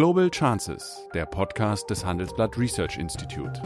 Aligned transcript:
Global 0.00 0.30
Chances, 0.30 1.06
der 1.12 1.26
Podcast 1.26 1.90
des 1.90 2.06
Handelsblatt 2.06 2.56
Research 2.56 2.96
Institute. 2.96 3.60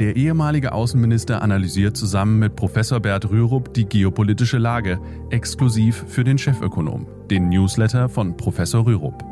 Der 0.00 0.16
ehemalige 0.16 0.72
Außenminister 0.72 1.42
analysiert 1.42 1.96
zusammen 1.96 2.40
mit 2.40 2.56
Professor 2.56 2.98
Bert 2.98 3.30
Rürup 3.30 3.72
die 3.74 3.88
geopolitische 3.88 4.58
Lage, 4.58 4.98
exklusiv 5.30 6.06
für 6.08 6.24
den 6.24 6.38
Chefökonom, 6.38 7.06
den 7.30 7.50
Newsletter 7.50 8.08
von 8.08 8.36
Professor 8.36 8.84
Rürup. 8.84 9.22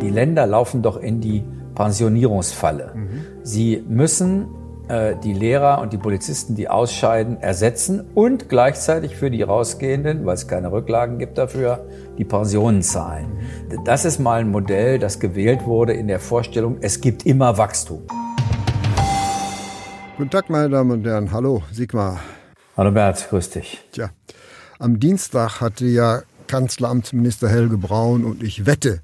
Die 0.00 0.10
Länder 0.10 0.46
laufen 0.46 0.82
doch 0.82 0.98
in 0.98 1.20
die 1.20 1.42
Pensionierungsfalle. 1.74 2.92
Mhm. 2.94 3.08
Sie 3.42 3.82
müssen 3.88 4.46
äh, 4.88 5.14
die 5.22 5.32
Lehrer 5.32 5.80
und 5.80 5.92
die 5.92 5.98
Polizisten, 5.98 6.54
die 6.54 6.68
ausscheiden, 6.68 7.40
ersetzen 7.40 8.04
und 8.14 8.48
gleichzeitig 8.48 9.16
für 9.16 9.30
die 9.30 9.42
rausgehenden, 9.42 10.24
weil 10.24 10.34
es 10.34 10.48
keine 10.48 10.72
Rücklagen 10.72 11.18
gibt 11.18 11.38
dafür, 11.38 11.86
die 12.16 12.24
Pensionen 12.24 12.82
zahlen. 12.82 13.38
Das 13.84 14.04
ist 14.04 14.18
mal 14.18 14.40
ein 14.40 14.50
Modell, 14.50 14.98
das 14.98 15.20
gewählt 15.20 15.66
wurde 15.66 15.92
in 15.92 16.08
der 16.08 16.20
Vorstellung, 16.20 16.78
es 16.80 17.00
gibt 17.00 17.26
immer 17.26 17.58
Wachstum. 17.58 18.02
Guten 20.16 20.30
Tag, 20.30 20.50
meine 20.50 20.70
Damen 20.70 20.90
und 20.90 21.06
Herren. 21.06 21.30
Hallo, 21.32 21.62
Sigmar. 21.70 22.18
Hallo 22.76 22.90
Bert, 22.90 23.28
grüß 23.28 23.50
dich. 23.50 23.84
Tja, 23.92 24.10
am 24.78 24.98
Dienstag 24.98 25.60
hatte 25.60 25.84
ja 25.86 26.22
Kanzleramtsminister 26.46 27.48
Helge 27.48 27.76
Braun 27.76 28.24
und 28.24 28.42
ich 28.42 28.66
wette, 28.66 29.00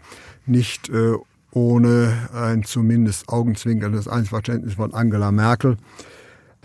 nicht 0.46 0.88
äh, 0.88 1.14
ohne 1.54 2.12
ein 2.34 2.64
zumindest 2.64 3.28
augenzwinkerndes 3.28 4.08
Einverständnis 4.08 4.74
von 4.74 4.92
Angela 4.92 5.32
Merkel 5.32 5.76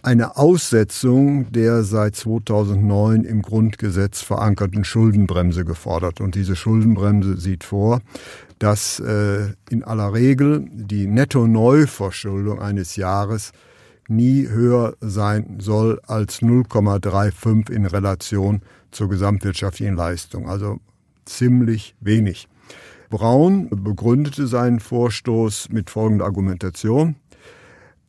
eine 0.03 0.37
Aussetzung 0.37 1.51
der 1.51 1.83
seit 1.83 2.15
2009 2.15 3.23
im 3.23 3.41
Grundgesetz 3.41 4.21
verankerten 4.21 4.83
Schuldenbremse 4.83 5.65
gefordert. 5.65 6.21
Und 6.21 6.35
diese 6.35 6.55
Schuldenbremse 6.55 7.37
sieht 7.37 7.63
vor, 7.63 8.01
dass 8.59 8.99
äh, 8.99 9.49
in 9.69 9.83
aller 9.83 10.13
Regel 10.13 10.65
die 10.71 11.07
Netto-Neuverschuldung 11.07 12.61
eines 12.61 12.95
Jahres 12.95 13.51
nie 14.07 14.47
höher 14.47 14.95
sein 15.01 15.57
soll 15.59 15.99
als 16.07 16.41
0,35 16.41 17.69
in 17.69 17.85
Relation 17.85 18.61
zur 18.91 19.09
gesamtwirtschaftlichen 19.09 19.95
Leistung. 19.95 20.49
Also 20.49 20.79
ziemlich 21.25 21.95
wenig. 21.99 22.47
Braun 23.09 23.69
begründete 23.69 24.47
seinen 24.47 24.79
Vorstoß 24.79 25.69
mit 25.71 25.89
folgender 25.89 26.25
Argumentation. 26.25 27.15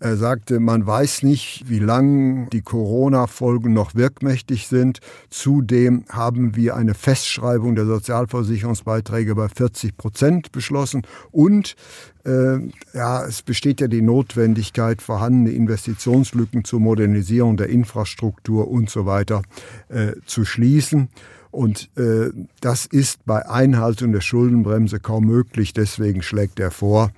Er 0.02 0.16
sagte, 0.16 0.60
man 0.60 0.86
weiß 0.86 1.24
nicht, 1.24 1.64
wie 1.68 1.78
lange 1.78 2.48
die 2.50 2.62
Corona-Folgen 2.62 3.74
noch 3.74 3.94
wirkmächtig 3.94 4.66
sind. 4.66 5.00
Zudem 5.28 6.06
haben 6.08 6.56
wir 6.56 6.74
eine 6.74 6.94
Festschreibung 6.94 7.74
der 7.74 7.84
Sozialversicherungsbeiträge 7.84 9.34
bei 9.34 9.50
40 9.50 9.98
Prozent 9.98 10.52
beschlossen. 10.52 11.02
Und 11.32 11.76
äh, 12.24 12.60
ja, 12.94 13.26
es 13.26 13.42
besteht 13.42 13.82
ja 13.82 13.88
die 13.88 14.00
Notwendigkeit, 14.00 15.02
vorhandene 15.02 15.50
Investitionslücken 15.50 16.64
zur 16.64 16.80
Modernisierung 16.80 17.58
der 17.58 17.68
Infrastruktur 17.68 18.68
und 18.68 18.88
so 18.88 19.04
weiter 19.04 19.42
äh, 19.90 20.12
zu 20.24 20.46
schließen. 20.46 21.10
Und 21.50 21.90
äh, 21.96 22.30
das 22.60 22.86
ist 22.86 23.24
bei 23.26 23.48
Einhaltung 23.48 24.12
der 24.12 24.20
Schuldenbremse 24.20 25.00
kaum 25.00 25.26
möglich. 25.26 25.72
Deswegen 25.72 26.22
schlägt 26.22 26.60
er 26.60 26.70
vor, 26.70 27.10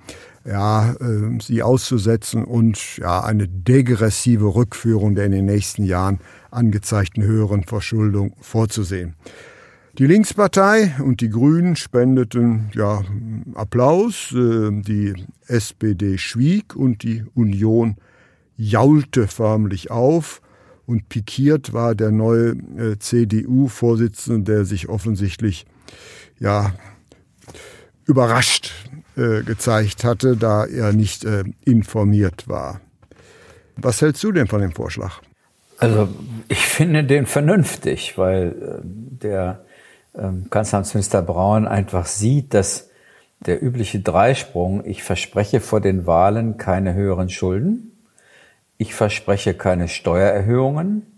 ja, 0.45 0.93
äh, 0.93 1.39
sie 1.41 1.63
auszusetzen 1.63 2.43
und 2.43 2.97
ja, 2.97 3.23
eine 3.23 3.47
degressive 3.47 4.55
Rückführung 4.55 5.15
der 5.15 5.25
in 5.25 5.31
den 5.31 5.45
nächsten 5.45 5.83
Jahren 5.83 6.19
angezeigten 6.51 7.23
höheren 7.23 7.63
Verschuldung 7.63 8.35
vorzusehen. 8.41 9.15
Die 9.99 10.07
Linkspartei 10.07 10.95
und 11.03 11.21
die 11.21 11.29
Grünen 11.29 11.75
spendeten 11.75 12.71
ja, 12.73 13.03
Applaus, 13.53 14.33
äh, 14.33 14.71
die 14.71 15.13
SPD 15.45 16.17
schwieg 16.17 16.75
und 16.75 17.03
die 17.03 17.23
Union 17.35 17.97
jaulte 18.57 19.27
förmlich 19.27 19.91
auf. 19.91 20.41
Und 20.85 21.09
pikiert 21.09 21.73
war 21.73 21.95
der 21.95 22.11
neue 22.11 22.51
äh, 22.77 22.99
CDU-Vorsitzende, 22.99 24.43
der 24.43 24.65
sich 24.65 24.89
offensichtlich 24.89 25.65
ja 26.39 26.73
überrascht 28.05 28.71
äh, 29.15 29.43
gezeigt 29.43 30.03
hatte, 30.03 30.35
da 30.35 30.65
er 30.65 30.91
nicht 30.91 31.23
äh, 31.23 31.43
informiert 31.63 32.47
war. 32.47 32.81
Was 33.77 34.01
hältst 34.01 34.23
du 34.23 34.31
denn 34.31 34.47
von 34.47 34.61
dem 34.61 34.73
Vorschlag? 34.73 35.21
Also 35.77 36.09
ich 36.47 36.65
finde 36.65 37.03
den 37.03 37.25
vernünftig, 37.25 38.17
weil 38.17 38.47
äh, 38.49 38.81
der 38.83 39.65
ähm, 40.15 40.47
Kanzleramtsminister 40.49 41.21
Braun 41.21 41.67
einfach 41.67 42.05
sieht, 42.05 42.53
dass 42.53 42.89
der 43.45 43.63
übliche 43.63 43.99
Dreisprung, 43.99 44.85
ich 44.85 45.03
verspreche 45.03 45.59
vor 45.59 45.81
den 45.81 46.05
Wahlen 46.05 46.57
keine 46.57 46.93
höheren 46.93 47.29
Schulden, 47.29 47.92
ich 48.77 48.95
verspreche 48.95 49.53
keine 49.53 49.87
Steuererhöhungen, 49.87 51.13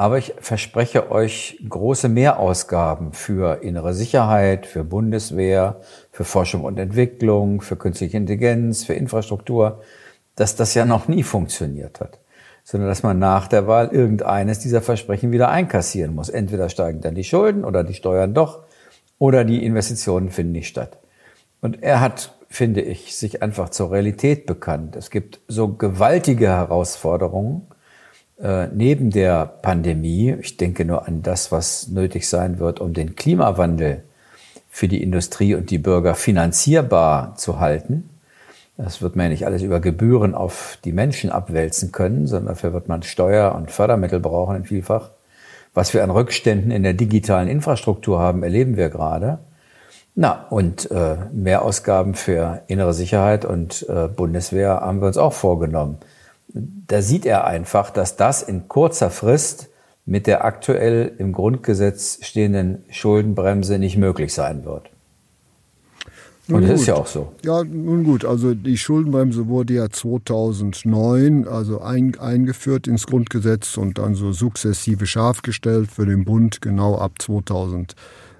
aber 0.00 0.18
ich 0.18 0.34
verspreche 0.38 1.10
euch 1.10 1.60
große 1.68 2.08
Mehrausgaben 2.08 3.12
für 3.12 3.62
innere 3.62 3.94
Sicherheit, 3.94 4.64
für 4.64 4.84
Bundeswehr, 4.84 5.80
für 6.12 6.24
Forschung 6.24 6.62
und 6.62 6.78
Entwicklung, 6.78 7.60
für 7.60 7.76
künstliche 7.76 8.16
Intelligenz, 8.16 8.84
für 8.84 8.94
Infrastruktur, 8.94 9.82
dass 10.36 10.54
das 10.54 10.74
ja 10.74 10.84
noch 10.84 11.08
nie 11.08 11.24
funktioniert 11.24 11.98
hat, 11.98 12.20
sondern 12.62 12.88
dass 12.88 13.02
man 13.02 13.18
nach 13.18 13.48
der 13.48 13.66
Wahl 13.66 13.88
irgendeines 13.88 14.60
dieser 14.60 14.82
Versprechen 14.82 15.32
wieder 15.32 15.48
einkassieren 15.48 16.14
muss. 16.14 16.28
Entweder 16.28 16.68
steigen 16.68 17.00
dann 17.00 17.16
die 17.16 17.24
Schulden 17.24 17.64
oder 17.64 17.82
die 17.82 17.94
Steuern 17.94 18.34
doch 18.34 18.60
oder 19.18 19.44
die 19.44 19.64
Investitionen 19.64 20.30
finden 20.30 20.52
nicht 20.52 20.68
statt. 20.68 20.98
Und 21.60 21.82
er 21.82 22.00
hat 22.00 22.37
finde 22.48 22.80
ich, 22.80 23.16
sich 23.16 23.42
einfach 23.42 23.68
zur 23.68 23.92
Realität 23.92 24.46
bekannt. 24.46 24.96
Es 24.96 25.10
gibt 25.10 25.40
so 25.48 25.68
gewaltige 25.68 26.48
Herausforderungen 26.48 27.66
äh, 28.40 28.68
neben 28.68 29.10
der 29.10 29.46
Pandemie. 29.46 30.36
Ich 30.40 30.56
denke 30.56 30.84
nur 30.84 31.06
an 31.06 31.22
das, 31.22 31.52
was 31.52 31.88
nötig 31.88 32.28
sein 32.28 32.58
wird, 32.58 32.80
um 32.80 32.94
den 32.94 33.16
Klimawandel 33.16 34.02
für 34.70 34.88
die 34.88 35.02
Industrie 35.02 35.54
und 35.54 35.70
die 35.70 35.78
Bürger 35.78 36.14
finanzierbar 36.14 37.34
zu 37.36 37.60
halten. 37.60 38.08
Das 38.76 39.02
wird 39.02 39.16
man 39.16 39.24
ja 39.26 39.30
nicht 39.30 39.44
alles 39.44 39.62
über 39.62 39.80
Gebühren 39.80 40.34
auf 40.34 40.78
die 40.84 40.92
Menschen 40.92 41.30
abwälzen 41.30 41.90
können, 41.90 42.28
sondern 42.28 42.54
dafür 42.54 42.72
wird 42.72 42.86
man 42.86 43.02
Steuer- 43.02 43.54
und 43.56 43.72
Fördermittel 43.72 44.20
brauchen 44.20 44.56
in 44.56 44.64
vielfach. 44.64 45.10
Was 45.74 45.94
wir 45.94 46.04
an 46.04 46.10
Rückständen 46.10 46.70
in 46.70 46.84
der 46.84 46.94
digitalen 46.94 47.48
Infrastruktur 47.48 48.20
haben, 48.20 48.42
erleben 48.42 48.76
wir 48.76 48.88
gerade. 48.88 49.40
Na, 50.20 50.48
und 50.50 50.90
äh, 50.90 51.16
Mehrausgaben 51.32 52.14
für 52.14 52.62
innere 52.66 52.92
Sicherheit 52.92 53.44
und 53.44 53.88
äh, 53.88 54.08
Bundeswehr 54.08 54.80
haben 54.80 55.00
wir 55.00 55.06
uns 55.06 55.16
auch 55.16 55.32
vorgenommen. 55.32 55.98
Da 56.48 57.02
sieht 57.02 57.24
er 57.24 57.46
einfach, 57.46 57.90
dass 57.90 58.16
das 58.16 58.42
in 58.42 58.66
kurzer 58.66 59.10
Frist 59.10 59.68
mit 60.06 60.26
der 60.26 60.44
aktuell 60.44 61.12
im 61.18 61.32
Grundgesetz 61.32 62.18
stehenden 62.22 62.82
Schuldenbremse 62.90 63.78
nicht 63.78 63.96
möglich 63.96 64.34
sein 64.34 64.64
wird. 64.64 64.90
Und 66.48 66.62
das 66.62 66.80
ist 66.80 66.86
ja 66.88 66.94
auch 66.94 67.06
so. 67.06 67.32
Ja, 67.44 67.62
nun 67.62 68.02
gut, 68.02 68.24
also 68.24 68.54
die 68.54 68.76
Schuldenbremse 68.76 69.46
wurde 69.46 69.74
ja 69.74 69.88
2009 69.88 71.46
also 71.46 71.80
ein, 71.80 72.18
eingeführt 72.18 72.88
ins 72.88 73.06
Grundgesetz 73.06 73.76
und 73.76 73.98
dann 73.98 74.16
so 74.16 74.32
sukzessive 74.32 75.06
scharf 75.06 75.42
gestellt 75.42 75.92
für 75.92 76.06
den 76.06 76.24
Bund 76.24 76.60
genau 76.60 76.98
ab 76.98 77.12
2000. 77.20 77.94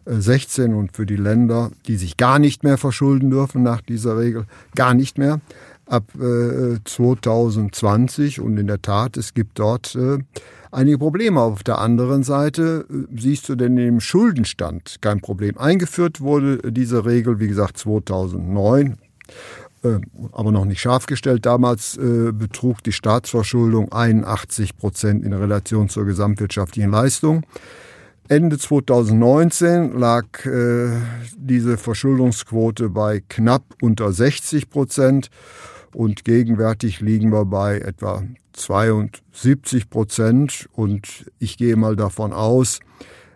16 0.09 0.75
und 0.75 0.97
für 0.97 1.07
die 1.07 1.17
Länder, 1.17 1.71
die 1.87 1.97
sich 1.97 2.17
gar 2.17 2.39
nicht 2.39 2.65
mehr 2.65 2.79
verschulden 2.79 3.31
dürfen 3.31 3.63
nach 3.63 3.81
dieser 3.81 4.19
Regel, 4.19 4.47
gar 4.75 4.95
nicht 4.95 5.19
mehr 5.19 5.41
ab 5.87 6.05
äh, 6.21 6.79
2020. 6.85 8.41
Und 8.41 8.57
in 8.59 8.67
der 8.67 8.83
Tat, 8.83 9.17
es 9.17 9.35
gibt 9.35 9.59
dort 9.59 9.95
äh, 9.95 10.19
einige 10.71 10.99
Probleme. 10.99 11.41
Auf 11.41 11.63
der 11.63 11.79
anderen 11.79 12.23
Seite 12.23 12.87
äh, 12.91 13.19
siehst 13.19 13.49
du 13.49 13.55
denn 13.55 13.77
im 13.77 14.01
Schuldenstand 14.01 14.97
kein 15.01 15.21
Problem. 15.21 15.59
Eingeführt 15.59 16.21
wurde 16.21 16.73
diese 16.73 17.05
Regel, 17.05 17.39
wie 17.41 17.49
gesagt, 17.49 17.79
2009 17.79 18.99
äh, 19.85 19.99
aber 20.33 20.51
noch 20.51 20.65
nicht 20.65 20.81
scharf 20.81 21.07
gestellt. 21.07 21.47
Damals 21.47 21.97
äh, 21.97 22.33
betrug 22.33 22.83
die 22.83 22.93
Staatsverschuldung 22.93 23.93
81 23.93 24.77
Prozent 24.77 25.25
in 25.25 25.33
Relation 25.33 25.89
zur 25.89 26.05
gesamtwirtschaftlichen 26.05 26.91
Leistung. 26.91 27.45
Ende 28.31 28.59
2019 28.59 29.99
lag 29.99 30.45
äh, 30.45 30.91
diese 31.39 31.79
Verschuldungsquote 31.79 32.91
bei 32.91 33.23
knapp 33.27 33.63
unter 33.81 34.13
60 34.13 34.69
Prozent 34.69 35.31
und 35.95 36.27
gegenwärtig 36.27 37.01
liegen 37.01 37.33
wir 37.33 37.47
bei 37.47 37.79
etwa 37.79 38.23
72 38.53 39.89
Prozent. 39.89 40.69
Und 40.73 41.25
ich 41.39 41.57
gehe 41.57 41.77
mal 41.77 41.97
davon 41.97 42.35
aus, 42.35 42.81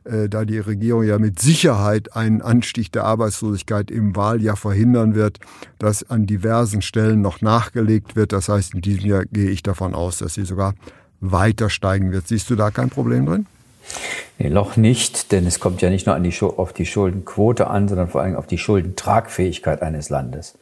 äh, 0.05 0.29
da 0.29 0.45
die 0.45 0.59
Regierung 0.59 1.05
ja 1.05 1.19
mit 1.19 1.41
Sicherheit 1.41 2.15
einen 2.15 2.43
Anstieg 2.43 2.93
der 2.93 3.05
Arbeitslosigkeit 3.05 3.91
im 3.91 4.15
Wahljahr 4.15 4.57
verhindern 4.57 5.15
wird, 5.15 5.39
dass 5.79 6.11
an 6.11 6.27
diversen 6.27 6.83
Stellen 6.83 7.23
noch 7.23 7.41
nachgelegt 7.41 8.15
wird. 8.15 8.33
Das 8.33 8.51
heißt, 8.51 8.75
in 8.75 8.83
diesem 8.83 9.07
Jahr 9.07 9.25
gehe 9.25 9.49
ich 9.49 9.63
davon 9.63 9.95
aus, 9.95 10.19
dass 10.19 10.35
sie 10.35 10.45
sogar 10.45 10.75
weiter 11.21 11.71
steigen 11.71 12.13
wird. 12.13 12.29
Siehst 12.29 12.51
du 12.51 12.57
da 12.57 12.71
kein 12.71 12.91
Problem 12.91 13.25
drin? 13.25 13.47
Nee, 14.39 14.51
noch 14.51 14.77
nicht, 14.77 15.33
denn 15.33 15.47
es 15.47 15.61
kommt 15.61 15.83
ja 15.83 15.91
nicht 15.91 16.07
nur 16.07 16.19
die, 16.19 16.43
auf 16.43 16.73
die 16.73 16.87
Schuldenquote 16.87 17.67
an, 17.69 17.89
sondern 17.89 18.09
vor 18.09 18.23
allem 18.23 18.37
auf 18.37 18.47
die 18.47 18.59
Schuldentragfähigkeit 18.59 19.83
eines 19.83 20.09
Landes. 20.09 20.59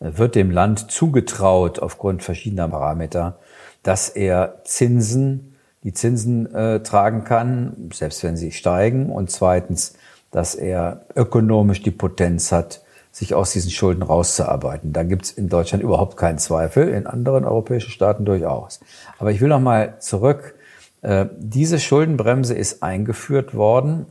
Wird 0.00 0.34
dem 0.34 0.50
Land 0.50 0.90
zugetraut, 0.90 1.78
aufgrund 1.78 2.22
verschiedener 2.22 2.68
Parameter, 2.68 3.38
dass 3.82 4.08
er 4.08 4.60
Zinsen, 4.64 5.56
die 5.84 5.92
Zinsen 5.92 6.52
äh, 6.54 6.82
tragen 6.82 7.24
kann, 7.24 7.90
selbst 7.92 8.22
wenn 8.24 8.36
sie 8.36 8.52
steigen, 8.52 9.10
und 9.10 9.30
zweitens, 9.30 9.94
dass 10.30 10.54
er 10.54 11.06
ökonomisch 11.14 11.82
die 11.82 11.90
Potenz 11.90 12.52
hat, 12.52 12.82
sich 13.12 13.34
aus 13.34 13.52
diesen 13.52 13.70
Schulden 13.70 14.02
rauszuarbeiten. 14.02 14.92
Da 14.92 15.02
gibt 15.02 15.26
es 15.26 15.30
in 15.30 15.50
Deutschland 15.50 15.84
überhaupt 15.84 16.16
keinen 16.16 16.38
Zweifel, 16.38 16.88
in 16.88 17.06
anderen 17.06 17.44
europäischen 17.44 17.90
Staaten 17.90 18.24
durchaus. 18.24 18.80
Aber 19.18 19.30
ich 19.30 19.40
will 19.40 19.48
noch 19.48 19.60
mal 19.60 19.98
zurück. 20.00 20.54
Äh, 21.02 21.26
diese 21.38 21.78
Schuldenbremse 21.78 22.54
ist 22.54 22.82
eingeführt 22.82 23.54
worden, 23.54 24.06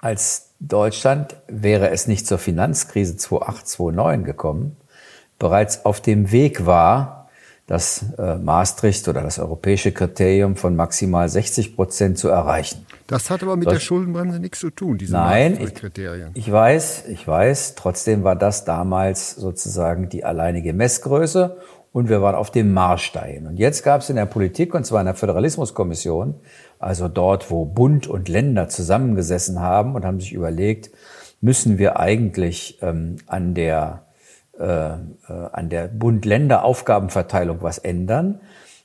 als 0.00 0.50
Deutschland, 0.58 1.36
wäre 1.48 1.90
es 1.90 2.06
nicht 2.06 2.26
zur 2.26 2.38
Finanzkrise 2.38 3.16
2008, 3.16 3.68
2009 3.68 4.24
gekommen, 4.24 4.76
bereits 5.38 5.84
auf 5.84 6.00
dem 6.00 6.32
Weg 6.32 6.66
war, 6.66 7.22
das 7.66 8.04
äh, 8.18 8.36
Maastricht 8.36 9.06
oder 9.08 9.22
das 9.22 9.38
europäische 9.38 9.92
Kriterium 9.92 10.56
von 10.56 10.76
maximal 10.76 11.28
60 11.28 11.76
Prozent 11.76 12.18
zu 12.18 12.28
erreichen. 12.28 12.86
Das 13.06 13.30
hat 13.30 13.42
aber 13.42 13.56
mit 13.56 13.66
das, 13.66 13.74
der 13.74 13.80
Schuldenbremse 13.80 14.40
nichts 14.40 14.58
zu 14.58 14.70
tun, 14.70 14.98
diese 14.98 15.12
Nein, 15.12 15.52
Maastricht-Kriterien. 15.52 16.30
Ich, 16.34 16.46
ich 16.48 16.52
weiß, 16.52 17.04
ich 17.08 17.26
weiß. 17.26 17.74
Trotzdem 17.76 18.24
war 18.24 18.36
das 18.36 18.64
damals 18.64 19.36
sozusagen 19.36 20.08
die 20.08 20.24
alleinige 20.24 20.72
Messgröße 20.72 21.56
und 21.92 22.08
wir 22.08 22.22
waren 22.22 22.34
auf 22.34 22.50
dem 22.50 22.72
Marsch 22.72 23.12
dahin. 23.12 23.46
Und 23.46 23.58
jetzt 23.58 23.82
gab 23.82 24.00
es 24.00 24.10
in 24.10 24.16
der 24.16 24.26
Politik, 24.26 24.74
und 24.74 24.84
zwar 24.84 25.00
in 25.00 25.06
der 25.06 25.14
Föderalismuskommission, 25.14 26.34
also 26.78 27.08
dort, 27.08 27.50
wo 27.50 27.64
Bund 27.64 28.06
und 28.06 28.28
Länder 28.28 28.68
zusammengesessen 28.68 29.60
haben 29.60 29.94
und 29.94 30.04
haben 30.04 30.20
sich 30.20 30.32
überlegt, 30.32 30.90
müssen 31.40 31.78
wir 31.78 31.98
eigentlich 31.98 32.78
ähm, 32.82 33.16
an 33.26 33.54
der 33.54 34.04
äh, 34.58 34.92
äh, 34.92 34.98
an 35.52 35.70
der 35.70 35.88
Bund-Länder-Aufgabenverteilung 35.88 37.62
was 37.62 37.78
ändern, 37.78 38.40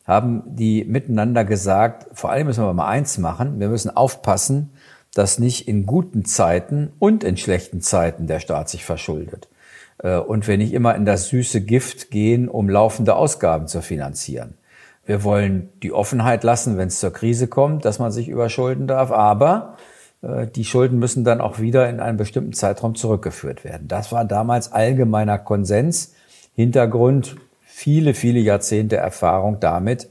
haben 0.06 0.44
die 0.48 0.86
miteinander 0.86 1.44
gesagt, 1.44 2.08
vor 2.14 2.32
allem 2.32 2.48
müssen 2.48 2.64
wir 2.64 2.74
mal 2.74 2.88
eins 2.88 3.18
machen, 3.18 3.60
wir 3.60 3.68
müssen 3.68 3.96
aufpassen, 3.96 4.72
dass 5.14 5.40
nicht 5.40 5.68
in 5.68 5.86
guten 5.86 6.24
Zeiten 6.24 6.94
und 7.00 7.26
in 7.26 7.36
schlechten 7.36 7.82
Zeiten 7.82 8.28
der 8.28 8.40
Staat 8.40 8.70
sich 8.70 8.86
verschuldet. 8.86 9.50
Äh, 10.00 10.18
und 10.18 10.48
wir 10.48 10.58
nicht 10.58 10.74
immer 10.74 10.96
in 10.96 11.06
das 11.06 11.30
süße 11.30 11.62
Gift 11.62 12.12
gehen, 12.12 12.50
um 12.50 12.70
laufende 12.70 13.16
Ausgaben 13.16 13.68
zu 13.68 13.82
finanzieren. 13.82 14.56
Wir 15.06 15.24
wollen 15.24 15.70
die 15.84 15.94
Offenheit 15.94 16.44
lassen, 16.44 16.78
wenn 16.78 16.90
es 16.90 17.00
zur 17.00 17.14
Krise 17.14 17.48
kommt, 17.48 17.86
dass 17.86 18.00
man 18.00 18.12
sich 18.12 18.28
überschulden 18.28 18.88
darf, 18.88 19.12
aber 19.12 19.78
äh, 20.22 20.48
die 20.48 20.66
Schulden 20.66 21.00
müssen 21.00 21.24
dann 21.24 21.42
auch 21.42 21.60
wieder 21.60 21.90
in 21.90 22.00
einem 22.00 22.18
bestimmten 22.18 22.54
Zeitraum 22.54 22.96
zurückgeführt 22.96 23.64
werden. 23.64 23.88
Das 23.88 24.12
war 24.12 24.26
damals 24.26 24.72
allgemeiner 24.72 25.38
Konsens. 25.38 26.14
Hintergrund 26.56 27.38
viele, 27.64 28.14
viele 28.14 28.40
Jahrzehnte 28.40 28.98
Erfahrung 28.98 29.60
damit, 29.60 30.10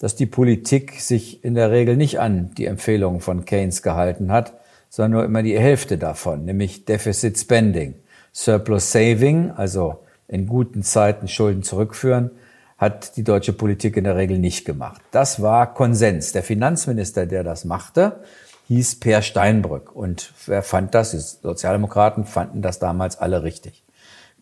dass 0.00 0.14
die 0.14 0.26
Politik 0.26 1.00
sich 1.00 1.44
in 1.44 1.54
der 1.54 1.70
Regel 1.72 1.96
nicht 1.96 2.20
an 2.20 2.52
die 2.56 2.66
Empfehlungen 2.66 3.20
von 3.20 3.44
Keynes 3.44 3.82
gehalten 3.82 4.30
hat, 4.30 4.54
sondern 4.88 5.12
nur 5.12 5.24
immer 5.24 5.42
die 5.42 5.58
Hälfte 5.58 5.98
davon, 5.98 6.44
nämlich 6.44 6.84
Deficit 6.84 7.36
Spending. 7.36 7.94
Surplus 8.38 8.92
Saving, 8.92 9.50
also 9.50 10.04
in 10.28 10.46
guten 10.46 10.84
Zeiten 10.84 11.26
Schulden 11.26 11.64
zurückführen, 11.64 12.30
hat 12.76 13.16
die 13.16 13.24
deutsche 13.24 13.52
Politik 13.52 13.96
in 13.96 14.04
der 14.04 14.14
Regel 14.14 14.38
nicht 14.38 14.64
gemacht. 14.64 15.00
Das 15.10 15.42
war 15.42 15.74
Konsens. 15.74 16.30
Der 16.30 16.44
Finanzminister, 16.44 17.26
der 17.26 17.42
das 17.42 17.64
machte, 17.64 18.20
hieß 18.68 19.00
Per 19.00 19.22
Steinbrück. 19.22 19.92
Und 19.92 20.32
wer 20.46 20.62
fand 20.62 20.94
das? 20.94 21.10
Die 21.10 21.18
Sozialdemokraten 21.18 22.26
fanden 22.26 22.62
das 22.62 22.78
damals 22.78 23.18
alle 23.18 23.42
richtig. 23.42 23.82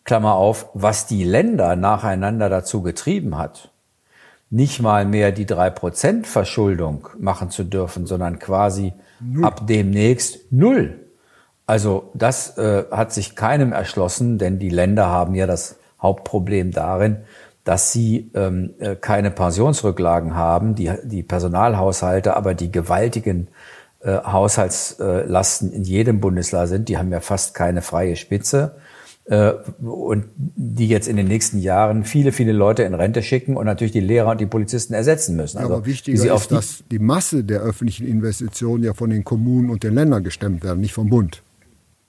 Klammer 0.03 0.35
auf, 0.35 0.67
was 0.75 1.07
die 1.07 1.23
Länder 1.23 1.75
nacheinander 1.75 2.49
dazu 2.49 2.83
getrieben 2.83 3.35
hat, 3.35 3.71
nicht 4.51 4.79
mal 4.79 5.05
mehr 5.05 5.31
die 5.31 5.47
drei 5.47 5.71
Prozent 5.71 6.27
Verschuldung 6.27 7.09
machen 7.17 7.49
zu 7.49 7.63
dürfen, 7.63 8.05
sondern 8.05 8.37
quasi 8.37 8.93
null. 9.19 9.43
ab 9.43 9.65
demnächst 9.65 10.51
null. 10.51 11.06
Also 11.67 12.09
das 12.13 12.57
äh, 12.57 12.85
hat 12.89 13.11
sich 13.11 13.35
keinem 13.35 13.73
erschlossen, 13.73 14.37
denn 14.37 14.57
die 14.57 14.69
Länder 14.69 15.07
haben 15.07 15.35
ja 15.35 15.45
das 15.45 15.75
Hauptproblem 16.01 16.71
darin, 16.71 17.17
dass 17.65 17.91
sie 17.91 18.31
ähm, 18.33 18.73
äh, 18.79 18.95
keine 18.95 19.29
Pensionsrücklagen 19.29 20.35
haben, 20.35 20.75
die, 20.75 20.89
die 21.03 21.23
Personalhaushalte 21.23 22.37
aber 22.37 22.53
die 22.53 22.71
gewaltigen 22.71 23.49
äh, 23.99 24.17
Haushaltslasten 24.17 25.73
in 25.73 25.83
jedem 25.83 26.21
Bundesland 26.21 26.69
sind. 26.69 26.87
Die 26.87 26.97
haben 26.97 27.11
ja 27.11 27.19
fast 27.19 27.53
keine 27.53 27.81
freie 27.81 28.15
Spitze 28.15 28.77
äh, 29.25 29.51
und 29.81 30.27
die 30.37 30.87
jetzt 30.87 31.09
in 31.09 31.17
den 31.17 31.27
nächsten 31.27 31.59
Jahren 31.59 32.05
viele, 32.05 32.31
viele 32.31 32.53
Leute 32.53 32.83
in 32.83 32.93
Rente 32.93 33.21
schicken 33.21 33.57
und 33.57 33.65
natürlich 33.65 33.91
die 33.91 33.99
Lehrer 33.99 34.31
und 34.31 34.39
die 34.39 34.45
Polizisten 34.45 34.93
ersetzen 34.93 35.35
müssen. 35.35 35.57
Also, 35.57 35.73
aber 35.73 35.85
wichtiger 35.85 36.33
ist, 36.33 36.49
dass 36.49 36.83
die 36.89 36.99
Masse 36.99 37.43
der 37.43 37.59
öffentlichen 37.59 38.07
Investitionen 38.07 38.85
ja 38.85 38.93
von 38.93 39.09
den 39.09 39.25
Kommunen 39.25 39.69
und 39.69 39.83
den 39.83 39.93
Ländern 39.95 40.23
gestemmt 40.23 40.63
werden, 40.63 40.79
nicht 40.79 40.93
vom 40.93 41.09
Bund. 41.09 41.43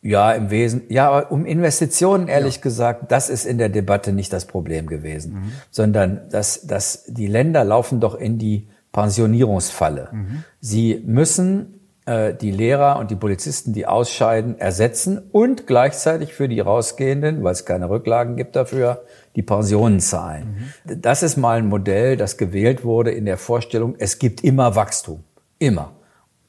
Ja, 0.01 0.33
im 0.33 0.51
Wesen. 0.51 0.83
Ja, 0.89 1.11
aber 1.11 1.33
um 1.33 1.45
Investitionen, 1.45 2.29
ehrlich 2.29 2.57
ja. 2.57 2.63
gesagt, 2.63 3.11
das 3.11 3.29
ist 3.29 3.45
in 3.45 3.59
der 3.59 3.69
Debatte 3.69 4.13
nicht 4.13 4.33
das 4.33 4.47
Problem 4.47 4.87
gewesen, 4.87 5.35
mhm. 5.35 5.53
sondern 5.71 6.29
dass, 6.31 6.67
dass 6.67 7.05
die 7.07 7.27
Länder 7.27 7.65
laufen 7.65 8.01
doch 8.01 8.15
in 8.15 8.39
die 8.39 8.69
Pensionierungsfalle. 8.93 10.09
Mhm. 10.13 10.45
Sie 10.61 11.03
müssen 11.05 11.81
äh, 12.07 12.33
die 12.33 12.51
Lehrer 12.53 12.99
und 12.99 13.11
die 13.11 13.17
Polizisten, 13.17 13.73
die 13.73 13.87
ausscheiden, 13.87 14.59
ersetzen 14.59 15.21
und 15.33 15.67
gleichzeitig 15.67 16.33
für 16.33 16.49
die 16.49 16.61
rausgehenden, 16.61 17.45
weil 17.45 17.53
es 17.53 17.65
keine 17.65 17.91
Rücklagen 17.91 18.37
gibt 18.37 18.57
dafür, 18.57 19.03
die 19.37 19.43
Pensionen 19.43 20.01
zahlen. 20.01 20.73
Mhm. 20.85 21.03
Das 21.03 21.23
ist 21.23 21.37
mal 21.37 21.59
ein 21.59 21.67
Modell, 21.67 22.17
das 22.17 22.39
gewählt 22.39 22.85
wurde 22.85 23.11
in 23.11 23.27
der 23.27 23.37
Vorstellung, 23.37 23.95
es 23.99 24.19
gibt 24.19 24.43
immer 24.43 24.75
Wachstum. 24.75 25.23
Immer. 25.59 25.93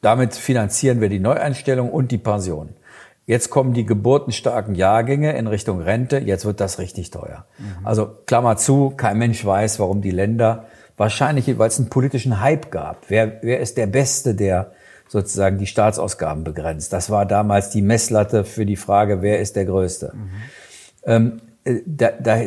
Damit 0.01 0.33
finanzieren 0.33 1.01
wir 1.01 1.09
die 1.09 1.19
Neueinstellung 1.19 1.89
und 1.89 2.11
die 2.11 2.17
Pensionen. 2.17 2.75
Jetzt 3.29 3.51
kommen 3.51 3.73
die 3.73 3.85
geburtenstarken 3.85 4.73
Jahrgänge 4.73 5.37
in 5.37 5.45
Richtung 5.45 5.81
Rente, 5.81 6.17
jetzt 6.17 6.45
wird 6.45 6.59
das 6.59 6.79
richtig 6.79 7.11
teuer. 7.11 7.45
Mhm. 7.59 7.85
Also 7.85 8.09
Klammer 8.25 8.57
zu, 8.57 8.89
kein 8.97 9.19
Mensch 9.19 9.45
weiß, 9.45 9.79
warum 9.79 10.01
die 10.01 10.09
Länder, 10.09 10.65
wahrscheinlich 10.97 11.59
weil 11.59 11.67
es 11.67 11.77
einen 11.77 11.91
politischen 11.91 12.41
Hype 12.41 12.71
gab. 12.71 13.07
Wer, 13.07 13.33
wer 13.43 13.59
ist 13.59 13.77
der 13.77 13.85
Beste, 13.85 14.33
der 14.33 14.71
sozusagen 15.07 15.59
die 15.59 15.67
Staatsausgaben 15.67 16.43
begrenzt. 16.43 16.91
Das 16.91 17.11
war 17.11 17.27
damals 17.27 17.69
die 17.69 17.83
Messlatte 17.83 18.45
für 18.45 18.65
die 18.65 18.75
Frage, 18.75 19.21
wer 19.21 19.39
ist 19.39 19.55
der 19.55 19.65
Größte. 19.65 20.11
Mhm. 20.15 20.29
Ähm, 21.03 21.41
äh, 21.65 21.81
da, 21.85 22.09
da, 22.19 22.41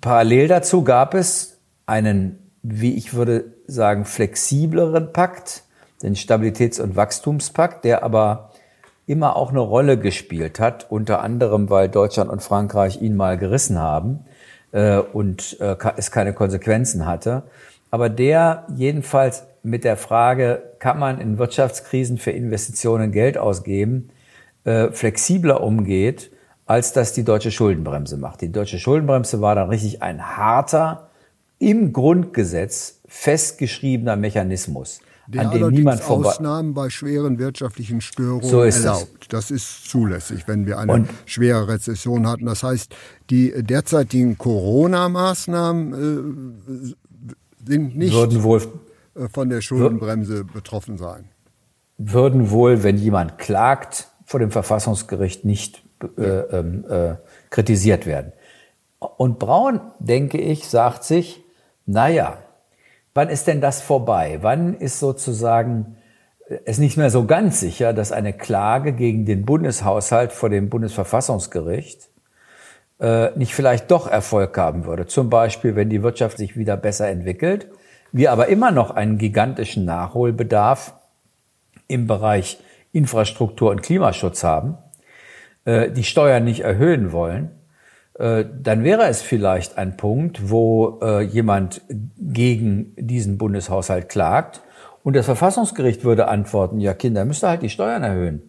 parallel 0.00 0.48
dazu 0.48 0.82
gab 0.82 1.12
es 1.12 1.58
einen, 1.84 2.38
wie 2.62 2.94
ich 2.94 3.12
würde 3.12 3.52
sagen, 3.66 4.06
flexibleren 4.06 5.12
Pakt, 5.12 5.64
den 6.02 6.14
Stabilitäts- 6.14 6.80
und 6.80 6.96
Wachstumspakt, 6.96 7.84
der 7.84 8.02
aber 8.02 8.51
immer 9.12 9.36
auch 9.36 9.50
eine 9.50 9.60
Rolle 9.60 9.98
gespielt 9.98 10.58
hat, 10.58 10.90
unter 10.90 11.20
anderem, 11.20 11.68
weil 11.68 11.90
Deutschland 11.90 12.30
und 12.30 12.42
Frankreich 12.42 13.02
ihn 13.02 13.14
mal 13.14 13.36
gerissen 13.36 13.78
haben 13.78 14.24
äh, 14.72 14.96
und 14.96 15.60
äh, 15.60 15.76
es 15.98 16.10
keine 16.10 16.32
Konsequenzen 16.32 17.04
hatte. 17.04 17.42
Aber 17.90 18.08
der 18.08 18.64
jedenfalls 18.74 19.44
mit 19.62 19.84
der 19.84 19.98
Frage, 19.98 20.62
kann 20.78 20.98
man 20.98 21.20
in 21.20 21.36
Wirtschaftskrisen 21.36 22.16
für 22.16 22.30
Investitionen 22.30 23.12
Geld 23.12 23.36
ausgeben, 23.36 24.08
äh, 24.64 24.88
flexibler 24.88 25.62
umgeht, 25.62 26.30
als 26.64 26.94
das 26.94 27.12
die 27.12 27.22
deutsche 27.22 27.50
Schuldenbremse 27.50 28.16
macht. 28.16 28.40
Die 28.40 28.50
deutsche 28.50 28.78
Schuldenbremse 28.78 29.42
war 29.42 29.54
dann 29.54 29.68
richtig 29.68 30.02
ein 30.02 30.36
harter, 30.36 31.10
im 31.58 31.92
Grundgesetz 31.92 33.00
festgeschriebener 33.06 34.16
Mechanismus. 34.16 35.00
Der 35.28 35.42
an 35.42 35.50
dem 35.52 35.68
niemand 35.68 36.02
Ausnahmen 36.08 36.74
bei 36.74 36.90
schweren 36.90 37.38
wirtschaftlichen 37.38 38.00
Störungen 38.00 38.48
so 38.48 38.62
erlaubt. 38.62 39.32
Das. 39.32 39.48
das 39.48 39.50
ist 39.50 39.88
zulässig, 39.88 40.48
wenn 40.48 40.66
wir 40.66 40.78
eine 40.78 40.92
Und 40.92 41.08
schwere 41.26 41.68
Rezession 41.68 42.26
hatten. 42.26 42.46
Das 42.46 42.62
heißt, 42.62 42.94
die 43.30 43.52
derzeitigen 43.62 44.36
Corona-Maßnahmen 44.36 45.92
äh, 45.92 47.66
sind 47.66 47.96
nicht 47.96 48.12
würden 48.12 48.42
wohl 48.42 48.62
äh, 49.14 49.28
von 49.28 49.48
der 49.48 49.60
Schuldenbremse 49.60 50.44
betroffen 50.44 50.98
sein. 50.98 51.28
Würden 51.98 52.50
wohl, 52.50 52.82
wenn 52.82 52.96
jemand 52.96 53.38
klagt, 53.38 54.08
vor 54.24 54.40
dem 54.40 54.50
Verfassungsgericht 54.50 55.44
nicht 55.44 55.82
äh, 56.16 56.22
ähm, 56.22 56.84
äh, 56.88 57.14
kritisiert 57.50 58.06
werden. 58.06 58.32
Und 58.98 59.38
Braun, 59.38 59.80
denke 59.98 60.38
ich, 60.38 60.68
sagt 60.68 61.04
sich, 61.04 61.44
naja, 61.86 62.38
wann 63.14 63.28
ist 63.28 63.46
denn 63.46 63.60
das 63.60 63.80
vorbei? 63.80 64.38
Wann 64.40 64.74
ist 64.74 64.98
sozusagen 64.98 65.96
äh, 66.48 66.58
es 66.64 66.78
nicht 66.78 66.96
mehr 66.96 67.10
so 67.10 67.26
ganz 67.26 67.60
sicher, 67.60 67.92
dass 67.92 68.12
eine 68.12 68.32
Klage 68.32 68.92
gegen 68.92 69.24
den 69.24 69.44
Bundeshaushalt 69.44 70.32
vor 70.32 70.50
dem 70.50 70.68
Bundesverfassungsgericht 70.68 72.10
äh, 73.00 73.30
nicht 73.36 73.54
vielleicht 73.54 73.90
doch 73.90 74.06
Erfolg 74.06 74.56
haben 74.56 74.84
würde? 74.84 75.06
Zum 75.06 75.30
Beispiel, 75.30 75.76
wenn 75.76 75.90
die 75.90 76.02
Wirtschaft 76.02 76.38
sich 76.38 76.56
wieder 76.56 76.76
besser 76.76 77.08
entwickelt 77.08 77.68
Wir 78.14 78.30
aber 78.30 78.48
immer 78.48 78.70
noch 78.70 78.90
einen 78.90 79.16
gigantischen 79.16 79.86
Nachholbedarf 79.86 80.94
im 81.88 82.06
Bereich 82.06 82.58
Infrastruktur 82.92 83.70
und 83.70 83.82
Klimaschutz 83.82 84.44
haben, 84.44 84.76
äh, 85.64 85.90
die 85.90 86.04
Steuern 86.04 86.44
nicht 86.44 86.60
erhöhen 86.60 87.12
wollen, 87.12 87.50
dann 88.14 88.84
wäre 88.84 89.06
es 89.08 89.22
vielleicht 89.22 89.78
ein 89.78 89.96
Punkt, 89.96 90.50
wo 90.50 91.00
äh, 91.02 91.22
jemand 91.22 91.80
gegen 92.18 92.94
diesen 92.96 93.38
Bundeshaushalt 93.38 94.08
klagt 94.08 94.62
und 95.02 95.16
das 95.16 95.26
Verfassungsgericht 95.26 96.04
würde 96.04 96.28
antworten, 96.28 96.78
ja 96.78 96.94
Kinder, 96.94 97.24
müsst 97.24 97.42
ihr 97.42 97.48
halt 97.48 97.62
die 97.62 97.70
Steuern 97.70 98.02
erhöhen. 98.02 98.42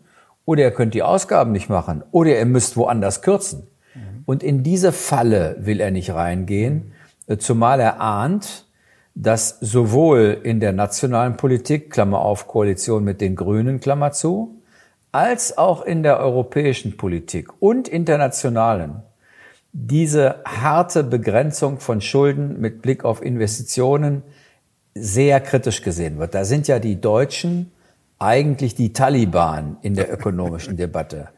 Oder 0.46 0.64
ihr 0.64 0.72
könnt 0.72 0.94
die 0.94 1.04
Ausgaben 1.04 1.54
nicht 1.54 1.70
machen. 1.70 2.04
Oder 2.12 2.38
ihr 2.38 2.46
müsst 2.46 2.76
woanders 2.76 3.22
kürzen. 3.22 3.68
Mhm. 3.96 4.24
Und 4.26 4.44
in 4.44 4.64
diese 4.64 4.92
Falle 4.92 5.56
will 5.60 5.80
er 5.80 5.92
nicht 5.92 6.14
reingehen, 6.14 6.92
zumal 7.40 7.80
er 7.80 8.02
ahnt, 8.02 8.66
dass 9.16 9.60
sowohl 9.62 10.38
in 10.44 10.60
der 10.60 10.74
nationalen 10.74 11.38
Politik, 11.38 11.92
Klammer 11.92 12.20
auf 12.20 12.48
Koalition 12.48 13.04
mit 13.04 13.22
den 13.22 13.36
Grünen, 13.36 13.80
Klammer 13.80 14.12
zu, 14.12 14.62
als 15.12 15.58
auch 15.58 15.84
in 15.84 16.04
der 16.04 16.20
europäischen 16.20 16.98
Politik 16.98 17.50
und 17.62 17.88
internationalen 17.88 19.04
diese 19.74 20.36
harte 20.46 21.04
Begrenzung 21.04 21.80
von 21.80 22.00
Schulden 22.00 22.62
mit 22.62 22.82
Blick 22.84 23.04
auf 23.04 23.24
Investitionen 23.24 24.22
sehr 24.94 25.42
kritisch 25.42 25.82
gesehen 25.82 26.20
wird. 26.20 26.36
Da 26.36 26.46
sind 26.46 26.68
ja 26.68 26.78
die 26.78 27.02
Deutschen 27.02 27.72
eigentlich 28.20 28.76
die 28.76 28.94
Taliban 28.94 29.78
in 29.82 29.96
der 29.96 30.14
ökonomischen 30.14 30.78
Debatte. 30.78 31.30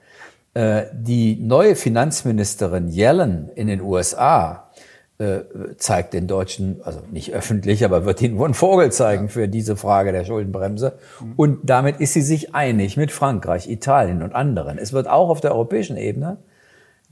Äh, 0.54 0.84
die 0.94 1.38
neue 1.38 1.78
Finanzministerin 1.78 2.90
Yellen 2.90 3.50
in 3.56 3.68
den 3.68 3.82
USA 3.82 4.70
äh, 5.18 5.40
zeigt 5.78 6.14
den 6.14 6.28
Deutschen, 6.28 6.82
also 6.84 7.00
nicht 7.10 7.34
öffentlich, 7.34 7.86
aber 7.86 8.04
wird 8.04 8.22
ihnen 8.22 8.38
wohl 8.38 8.46
einen 8.46 8.54
Vogel 8.54 8.92
zeigen 8.92 9.30
für 9.30 9.48
diese 9.48 9.78
Frage 9.78 10.12
der 10.12 10.26
Schuldenbremse. 10.26 11.00
Und 11.38 11.60
damit 11.64 12.02
ist 12.02 12.12
sie 12.12 12.22
sich 12.22 12.54
einig 12.54 12.98
mit 12.98 13.14
Frankreich, 13.14 13.70
Italien 13.70 14.22
und 14.22 14.36
anderen. 14.36 14.78
Es 14.78 14.92
wird 14.92 15.08
auch 15.08 15.30
auf 15.30 15.40
der 15.40 15.54
europäischen 15.54 15.96
Ebene, 15.96 16.38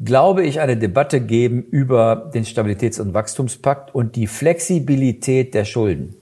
glaube 0.03 0.43
ich, 0.43 0.59
eine 0.59 0.77
Debatte 0.77 1.21
geben 1.21 1.63
über 1.63 2.31
den 2.33 2.45
Stabilitäts- 2.45 2.99
und 2.99 3.13
Wachstumspakt 3.13 3.93
und 3.93 4.15
die 4.15 4.27
Flexibilität 4.27 5.53
der 5.53 5.65
Schulden. 5.65 6.15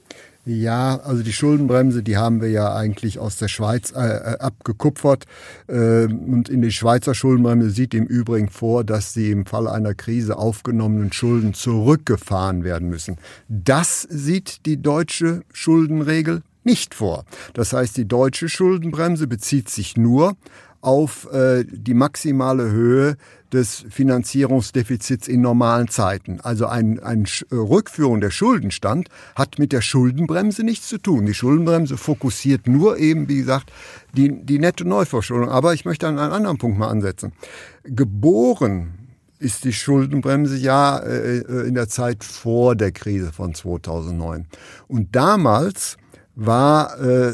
Ja, 0.44 1.00
also 1.04 1.22
die 1.22 1.34
Schuldenbremse, 1.34 2.02
die 2.02 2.18
haben 2.18 2.42
wir 2.42 2.50
ja 2.50 2.74
eigentlich 2.74 3.20
aus 3.20 3.38
der 3.38 3.48
Schweiz 3.48 3.92
äh, 3.92 4.00
äh, 4.00 4.38
abgekupfert. 4.40 5.26
Äh, 5.68 6.06
und 6.06 6.50
in 6.50 6.64
die 6.64 6.72
Schweizer 6.72 7.14
Schuldenbremse 7.14 7.70
sieht 7.70 7.94
im 7.94 8.08
Übrigen 8.08 8.50
vor, 8.50 8.84
dass 8.84 9.14
die 9.14 9.30
im 9.30 9.46
Fall 9.46 9.68
einer 9.68 9.94
Krise 9.94 10.38
aufgenommenen 10.38 11.14
Schulden 11.14 11.54
zurückgefahren 11.54 12.64
werden 12.64 12.90
müssen. 12.90 13.18
Das 13.50 14.02
sieht 14.02 14.66
die 14.66 14.82
deutsche 14.82 15.44
Schuldenregel 15.54 16.42
nicht 16.64 16.96
vor. 16.96 17.26
Das 17.54 17.74
heißt, 17.74 17.96
die 17.98 18.08
deutsche 18.08 18.50
Schuldenbremse 18.50 19.28
bezieht 19.28 19.70
sich 19.70 19.96
nur 19.96 20.36
auf 20.82 21.32
äh, 21.32 21.64
die 21.68 21.94
maximale 21.94 22.70
Höhe 22.72 23.16
des 23.54 23.86
Finanzierungsdefizits 23.90 25.28
in 25.28 25.42
normalen 25.42 25.88
Zeiten. 25.90 26.40
Also 26.42 26.68
ein, 26.68 27.00
ein 27.00 27.26
äh, 27.26 27.56
Rückführung 27.56 28.22
der 28.22 28.32
Schuldenstand 28.32 29.10
hat 29.36 29.60
mit 29.60 29.74
der 29.74 29.82
Schuldenbremse 29.82 30.64
nichts 30.64 30.88
zu 30.88 30.98
tun. 30.98 31.26
Die 31.26 31.34
Schuldenbremse 31.34 31.98
fokussiert 31.98 32.68
nur 32.68 32.98
eben, 32.98 33.28
wie 33.28 33.38
gesagt, 33.38 33.72
die, 34.16 34.44
die 34.44 34.60
nette 34.60 34.86
Neuverschuldung. 34.86 35.50
Aber 35.50 35.74
ich 35.74 35.86
möchte 35.86 36.08
an 36.08 36.18
einen 36.18 36.32
anderen 36.32 36.58
Punkt 36.58 36.78
mal 36.78 36.90
ansetzen. 36.90 37.34
Geboren 37.84 38.94
ist 39.38 39.64
die 39.66 39.74
Schuldenbremse 39.74 40.56
ja 40.58 41.00
äh, 41.00 41.40
äh 41.40 41.68
in 41.68 41.74
der 41.74 41.90
Zeit 41.90 42.24
vor 42.24 42.76
der 42.76 42.92
Krise 42.92 43.34
von 43.34 43.54
2009. 43.54 44.46
Und 44.88 45.16
damals 45.16 45.98
war 46.36 47.00
äh, 47.00 47.34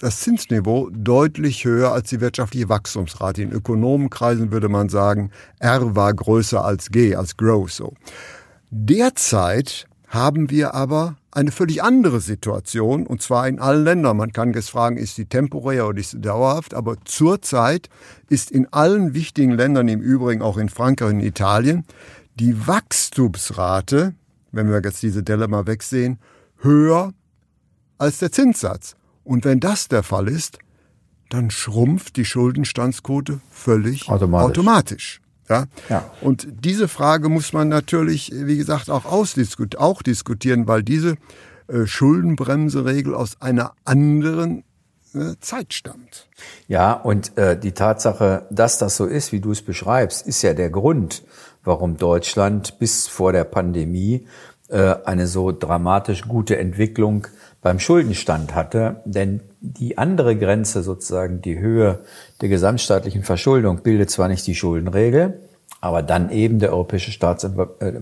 das 0.00 0.20
Zinsniveau 0.20 0.90
deutlich 0.90 1.64
höher 1.64 1.92
als 1.92 2.08
die 2.08 2.20
wirtschaftliche 2.20 2.68
Wachstumsrate. 2.68 3.42
In 3.42 3.52
Ökonomenkreisen 3.52 4.50
würde 4.50 4.68
man 4.68 4.88
sagen, 4.88 5.30
R 5.58 5.94
war 5.94 6.12
größer 6.12 6.64
als 6.64 6.90
G, 6.90 7.14
als 7.14 7.36
Growth. 7.36 7.72
So. 7.72 7.94
Derzeit 8.70 9.86
haben 10.08 10.50
wir 10.50 10.74
aber 10.74 11.16
eine 11.30 11.52
völlig 11.52 11.82
andere 11.82 12.20
Situation, 12.20 13.06
und 13.06 13.22
zwar 13.22 13.46
in 13.46 13.60
allen 13.60 13.84
Ländern. 13.84 14.16
Man 14.16 14.32
kann 14.32 14.54
jetzt 14.54 14.70
fragen, 14.70 14.96
ist 14.96 15.18
die 15.18 15.26
temporär 15.26 15.86
oder 15.86 16.00
ist 16.00 16.10
sie 16.10 16.20
dauerhaft, 16.20 16.74
aber 16.74 16.96
zurzeit 17.04 17.88
ist 18.28 18.50
in 18.50 18.72
allen 18.72 19.14
wichtigen 19.14 19.52
Ländern, 19.52 19.86
im 19.86 20.00
Übrigen 20.00 20.42
auch 20.42 20.56
in 20.56 20.68
Frankreich 20.68 21.10
und 21.10 21.20
Italien, 21.20 21.84
die 22.34 22.66
Wachstumsrate, 22.66 24.14
wenn 24.50 24.68
wir 24.68 24.80
jetzt 24.82 25.02
diese 25.02 25.22
Delle 25.22 25.46
mal 25.46 25.66
wegsehen, 25.66 26.18
höher 26.58 27.12
als 27.98 28.18
der 28.18 28.32
Zinssatz. 28.32 28.96
Und 29.24 29.44
wenn 29.44 29.60
das 29.60 29.88
der 29.88 30.02
Fall 30.02 30.28
ist, 30.28 30.58
dann 31.28 31.50
schrumpft 31.50 32.16
die 32.16 32.24
Schuldenstandsquote 32.24 33.40
völlig 33.50 34.08
automatisch. 34.08 34.48
automatisch. 34.48 35.20
Ja? 35.48 35.64
ja? 35.88 36.10
Und 36.20 36.48
diese 36.50 36.88
Frage 36.88 37.28
muss 37.28 37.52
man 37.52 37.68
natürlich, 37.68 38.32
wie 38.34 38.56
gesagt, 38.56 38.90
auch, 38.90 39.04
ausdiskut 39.04 39.76
auch 39.76 40.02
diskutieren, 40.02 40.66
weil 40.66 40.82
diese 40.82 41.16
äh, 41.68 41.86
Schuldenbremseregel 41.86 43.14
aus 43.14 43.40
einer 43.40 43.72
anderen 43.84 44.64
äh, 45.14 45.34
Zeit 45.40 45.74
stammt. 45.74 46.28
Ja, 46.68 46.92
und 46.92 47.36
äh, 47.36 47.58
die 47.58 47.72
Tatsache, 47.72 48.46
dass 48.50 48.78
das 48.78 48.96
so 48.96 49.06
ist, 49.06 49.32
wie 49.32 49.40
du 49.40 49.52
es 49.52 49.62
beschreibst, 49.62 50.26
ist 50.26 50.42
ja 50.42 50.54
der 50.54 50.70
Grund, 50.70 51.24
warum 51.64 51.96
Deutschland 51.96 52.78
bis 52.78 53.06
vor 53.08 53.32
der 53.32 53.44
Pandemie 53.44 54.26
eine 54.70 55.26
so 55.26 55.52
dramatisch 55.52 56.28
gute 56.28 56.58
Entwicklung 56.58 57.26
beim 57.62 57.78
Schuldenstand 57.78 58.54
hatte. 58.54 59.02
Denn 59.04 59.40
die 59.60 59.98
andere 59.98 60.36
Grenze, 60.36 60.82
sozusagen 60.82 61.42
die 61.42 61.58
Höhe 61.58 62.00
der 62.40 62.48
gesamtstaatlichen 62.48 63.22
Verschuldung, 63.22 63.82
bildet 63.82 64.10
zwar 64.10 64.28
nicht 64.28 64.46
die 64.46 64.54
Schuldenregel, 64.54 65.40
aber 65.80 66.02
dann 66.02 66.30
eben 66.30 66.58
der 66.58 66.72
Europäische 66.72 67.10
Staats- 67.10 67.44
und 67.44 67.58
äh, 67.80 67.94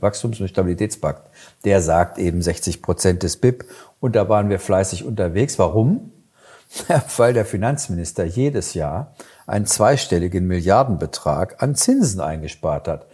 Wachstums- 0.00 0.40
und 0.40 0.48
Stabilitätspakt. 0.48 1.30
Der 1.64 1.80
sagt 1.80 2.18
eben 2.18 2.42
60 2.42 2.82
Prozent 2.82 3.22
des 3.22 3.36
BIP. 3.36 3.64
Und 4.00 4.16
da 4.16 4.28
waren 4.28 4.48
wir 4.48 4.58
fleißig 4.58 5.04
unterwegs. 5.04 5.58
Warum? 5.58 6.12
Weil 7.16 7.34
der 7.34 7.44
Finanzminister 7.44 8.24
jedes 8.24 8.74
Jahr 8.74 9.14
einen 9.46 9.66
zweistelligen 9.66 10.46
Milliardenbetrag 10.46 11.62
an 11.62 11.74
Zinsen 11.74 12.20
eingespart 12.20 12.88
hat 12.88 13.06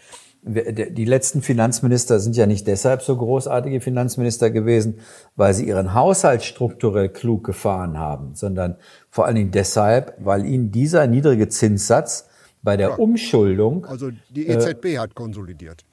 die 0.48 1.04
letzten 1.04 1.42
Finanzminister 1.42 2.18
sind 2.20 2.36
ja 2.36 2.46
nicht 2.46 2.66
deshalb 2.66 3.02
so 3.02 3.16
großartige 3.16 3.80
Finanzminister 3.80 4.50
gewesen, 4.50 5.00
weil 5.36 5.52
sie 5.54 5.68
ihren 5.68 5.94
Haushalt 5.94 6.42
strukturell 6.42 7.10
klug 7.10 7.44
gefahren 7.44 7.98
haben, 7.98 8.34
sondern 8.34 8.76
vor 9.10 9.26
allen 9.26 9.36
Dingen 9.36 9.50
deshalb, 9.50 10.14
weil 10.18 10.46
ihnen 10.46 10.70
dieser 10.70 11.06
niedrige 11.06 11.48
Zinssatz 11.48 12.28
bei 12.62 12.76
der 12.76 12.90
ja. 12.90 12.94
Umschuldung. 12.96 13.84
Also 13.84 14.10
die 14.30 14.48
EZB 14.48 14.84
äh, 14.86 14.98
hat 14.98 15.14
konsolidiert. 15.14 15.84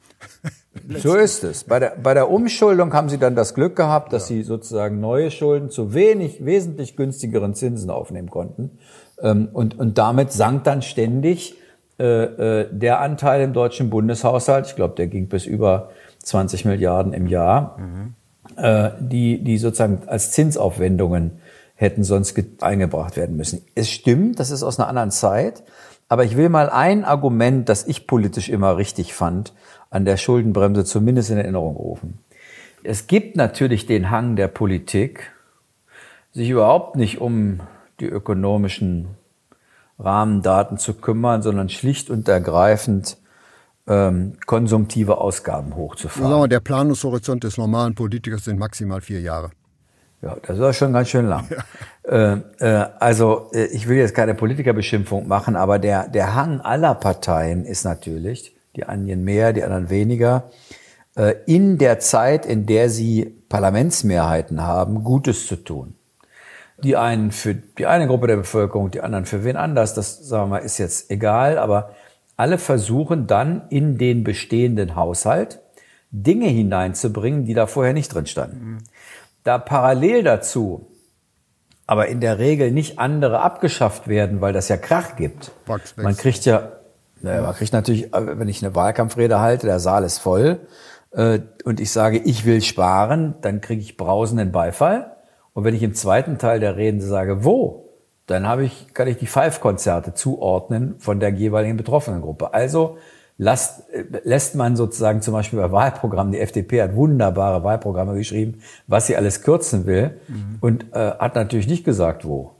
so 0.98 1.16
ist 1.16 1.44
es. 1.44 1.66
Bei 1.66 1.80
der, 1.80 1.98
bei 2.02 2.14
der 2.14 2.30
Umschuldung 2.30 2.94
haben 2.94 3.10
sie 3.10 3.18
dann 3.18 3.36
das 3.36 3.54
Glück 3.54 3.76
gehabt, 3.76 4.14
dass 4.14 4.30
ja. 4.30 4.38
sie 4.38 4.44
sozusagen 4.44 5.00
neue 5.00 5.32
Schulden 5.32 5.70
zu 5.70 5.94
wenig, 5.94 6.46
wesentlich 6.46 6.96
günstigeren 6.96 7.54
Zinsen 7.54 7.90
aufnehmen 7.90 8.30
konnten. 8.30 8.78
Ähm, 9.22 9.50
und, 9.52 9.78
und 9.78 9.98
damit 9.98 10.32
sank 10.32 10.64
dann 10.64 10.82
ständig 10.82 11.56
äh, 11.98 12.24
äh, 12.24 12.68
der 12.72 13.00
Anteil 13.00 13.42
im 13.42 13.54
deutschen 13.54 13.90
Bundeshaushalt, 13.90 14.68
ich 14.68 14.76
glaube, 14.76 14.96
der 14.96 15.08
ging 15.08 15.28
bis 15.28 15.46
über 15.46 15.92
20 16.24 16.66
Milliarden 16.66 17.14
im 17.14 17.28
Jahr, 17.28 17.78
mhm. 17.80 18.16
äh, 18.58 18.92
die, 19.00 19.44
die 19.44 19.58
sozusagen 19.58 20.02
als 20.08 20.32
Zinsaufwendungen 20.32 21.40
hätten 21.76 22.04
sonst 22.04 22.38
eingebracht 22.62 23.16
werden 23.16 23.36
müssen. 23.36 23.62
Es 23.76 23.90
stimmt, 23.90 24.40
das 24.40 24.52
ist 24.52 24.64
aus 24.64 24.80
einer 24.80 24.90
anderen 24.90 25.12
Zeit, 25.12 25.64
aber 26.10 26.24
ich 26.24 26.38
will 26.38 26.50
mal 26.50 26.70
ein 26.70 27.04
Argument, 27.06 27.70
das 27.70 27.88
ich 27.88 28.08
politisch 28.08 28.50
immer 28.50 28.78
richtig 28.78 29.14
fand, 29.14 29.54
an 29.90 30.06
der 30.06 30.18
Schuldenbremse 30.18 30.84
zumindest 30.86 31.32
in 31.32 31.38
Erinnerung 31.38 31.76
rufen. 31.76 32.20
Es 32.84 33.08
gibt 33.08 33.36
natürlich 33.36 33.86
den 33.86 34.12
Hang 34.12 34.36
der 34.36 34.48
Politik, 34.48 35.32
sich 36.34 36.50
überhaupt 36.50 36.98
nicht 36.98 37.20
um 37.22 37.62
die 38.00 38.06
ökonomischen 38.06 39.08
Rahmendaten 40.00 40.78
zu 40.78 40.94
kümmern, 40.94 41.42
sondern 41.42 41.70
schlicht 41.70 42.10
und 42.10 42.28
ergreifend 42.28 43.18
ähm, 43.88 44.38
konsumtive 44.46 45.18
Ausgaben 45.18 45.76
hochzufahren. 45.76 46.30
Sagen 46.30 46.44
wir, 46.44 46.48
der 46.48 46.60
Planungshorizont 46.60 47.44
des 47.44 47.58
normalen 47.58 47.96
Politikers 47.96 48.44
sind 48.46 48.60
maximal 48.60 49.02
vier 49.02 49.22
Jahre. 49.22 49.52
Ja, 50.22 50.38
das 50.42 50.60
war 50.60 50.74
schon 50.74 50.94
ganz 50.94 51.10
schön 51.10 51.28
lang. 51.28 51.46
Ja. 51.50 51.64
Äh, 52.08 52.42
äh, 52.60 52.86
also 53.00 53.50
äh, 53.54 53.66
ich 53.66 53.88
will 53.88 53.98
jetzt 53.98 54.16
keine 54.16 54.36
Politikerbeschimpfung 54.36 55.28
machen, 55.28 55.56
aber 55.56 55.80
der, 55.80 56.08
der 56.08 56.36
Hang 56.36 56.62
aller 56.62 56.96
Parteien 56.96 57.66
ist 57.66 57.84
natürlich, 57.84 58.56
die 58.76 58.84
einen 58.86 59.24
mehr, 59.24 59.54
die 59.54 59.64
anderen 59.64 59.90
weniger, 59.90 60.50
äh, 61.16 61.36
in 61.46 61.78
der 61.78 62.00
Zeit, 62.00 62.46
in 62.46 62.66
der 62.66 62.90
sie 62.90 63.26
Parlamentsmehrheiten 63.50 64.62
haben, 64.62 65.04
Gutes 65.04 65.48
zu 65.48 65.56
tun. 65.56 65.96
Die 66.84 66.98
einen 66.98 67.32
für 67.32 67.56
die 67.56 67.86
eine 67.86 68.08
Gruppe 68.08 68.28
der 68.28 68.38
Bevölkerung, 68.38 68.92
die 68.92 69.02
anderen 69.02 69.26
für 69.26 69.44
wen 69.44 69.56
anders. 69.56 69.94
Das, 69.94 70.28
sagen 70.28 70.44
wir 70.44 70.58
mal, 70.58 70.58
ist 70.58 70.78
jetzt 70.78 71.10
egal, 71.10 71.58
aber 71.58 71.92
alle 72.38 72.58
versuchen 72.58 73.28
dann 73.28 73.64
in 73.70 73.98
den 73.98 74.24
bestehenden 74.24 74.96
Haushalt 74.96 75.60
Dinge 76.12 76.48
hineinzubringen, 76.48 77.46
die 77.46 77.54
da 77.54 77.68
vorher 77.68 77.94
nicht 77.94 78.14
drin 78.14 78.26
standen. 78.26 78.66
Mhm. 78.66 78.78
Da 79.44 79.58
parallel 79.58 80.24
dazu 80.24 80.88
aber 81.88 82.08
in 82.08 82.20
der 82.20 82.40
Regel 82.40 82.72
nicht 82.72 83.00
andere 83.00 83.42
abgeschafft 83.42 84.08
werden, 84.08 84.42
weil 84.42 84.54
das 84.54 84.70
ja 84.70 84.78
Krach 84.78 85.16
gibt. 85.16 85.52
Man 85.98 86.18
kriegt 86.18 86.46
ja, 86.46 86.72
naja, 87.22 87.42
man 87.42 87.54
kriegt 87.54 87.74
natürlich, 87.74 88.12
wenn 88.12 88.48
ich 88.48 88.64
eine 88.64 88.76
Wahlkampfrede 88.76 89.40
halte, 89.40 89.68
der 89.68 89.80
Saal 89.80 90.04
ist 90.04 90.18
voll 90.18 90.62
äh, 91.12 91.40
und 91.64 91.80
ich 91.80 91.92
sage, 91.92 92.18
ich 92.18 92.46
will 92.46 92.62
sparen, 92.62 93.36
dann 93.42 93.62
kriege 93.62 93.82
ich 93.82 93.98
brausenden 93.98 94.52
Beifall. 94.52 95.15
Und 95.56 95.64
wenn 95.64 95.74
ich 95.74 95.82
im 95.84 95.94
zweiten 95.94 96.38
Teil 96.38 96.60
der 96.60 96.76
Reden 96.76 97.00
sage, 97.00 97.46
wo, 97.46 97.90
dann 98.28 98.46
habe 98.46 98.66
ich, 98.66 98.94
kann 98.94 99.08
ich 99.08 99.18
die 99.18 99.26
Five-Konzerte 99.26 100.14
zuordnen 100.14 100.96
von 101.00 101.22
der 101.22 101.30
jeweiligen 101.30 101.78
betroffenen 101.78 102.22
Gruppe. 102.22 102.54
Also 102.54 102.98
lasst, 103.38 103.84
lässt 104.24 104.56
man 104.56 104.76
sozusagen 104.76 105.22
zum 105.22 105.34
Beispiel 105.34 105.58
bei 105.58 105.72
Wahlprogrammen, 105.72 106.34
die 106.34 106.40
FDP 106.40 106.82
hat 106.82 106.96
wunderbare 106.96 107.64
Wahlprogramme 107.64 108.16
geschrieben, 108.16 108.60
was 108.88 109.08
sie 109.08 109.16
alles 109.16 109.44
kürzen 109.44 109.86
will 109.86 110.20
mhm. 110.28 110.58
und 110.60 110.94
äh, 110.94 111.12
hat 111.20 111.36
natürlich 111.36 111.68
nicht 111.68 111.86
gesagt, 111.86 112.26
wo. 112.26 112.52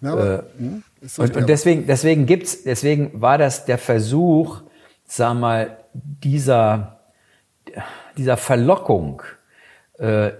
Ja, 0.00 0.12
aber, 0.12 0.34
äh, 0.34 0.42
hm, 0.58 0.82
und, 1.18 1.36
und 1.36 1.48
deswegen, 1.48 1.86
deswegen 1.88 2.24
gibt's, 2.24 2.62
deswegen 2.62 3.20
war 3.20 3.36
das 3.36 3.64
der 3.64 3.78
Versuch, 3.78 4.62
sag 5.06 5.34
mal, 5.34 5.78
dieser, 5.92 7.00
dieser 8.16 8.36
Verlockung, 8.36 9.22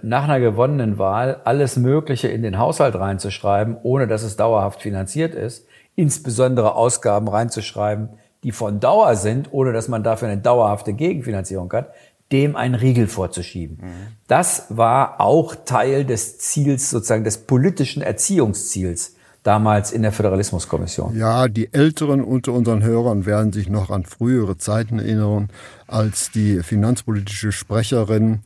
nach 0.01 0.23
einer 0.25 0.39
gewonnenen 0.39 0.97
Wahl 0.97 1.41
alles 1.43 1.77
Mögliche 1.77 2.27
in 2.27 2.43
den 2.43 2.57
Haushalt 2.57 2.95
reinzuschreiben, 2.95 3.77
ohne 3.81 4.07
dass 4.07 4.23
es 4.23 4.35
dauerhaft 4.35 4.81
finanziert 4.81 5.33
ist, 5.33 5.65
insbesondere 5.95 6.75
Ausgaben 6.75 7.27
reinzuschreiben, 7.27 8.09
die 8.43 8.51
von 8.51 8.79
Dauer 8.79 9.15
sind, 9.15 9.51
ohne 9.51 9.73
dass 9.73 9.87
man 9.87 10.03
dafür 10.03 10.27
eine 10.27 10.41
dauerhafte 10.41 10.93
Gegenfinanzierung 10.93 11.71
hat, 11.73 11.91
dem 12.31 12.55
einen 12.55 12.75
Riegel 12.75 13.07
vorzuschieben. 13.07 13.77
Mhm. 13.81 13.91
Das 14.27 14.65
war 14.69 15.21
auch 15.21 15.55
Teil 15.65 16.05
des 16.05 16.37
Ziels, 16.37 16.89
sozusagen 16.89 17.23
des 17.23 17.39
politischen 17.39 18.01
Erziehungsziels 18.01 19.15
damals 19.43 19.91
in 19.91 20.01
der 20.01 20.11
Föderalismuskommission. 20.11 21.15
Ja, 21.15 21.47
die 21.47 21.71
Älteren 21.71 22.23
unter 22.23 22.51
unseren 22.53 22.83
Hörern 22.83 23.27
werden 23.27 23.53
sich 23.53 23.69
noch 23.69 23.91
an 23.91 24.03
frühere 24.03 24.57
Zeiten 24.57 24.97
erinnern, 24.97 25.49
als 25.87 26.31
die 26.31 26.63
finanzpolitische 26.63 27.51
Sprecherin 27.51 28.39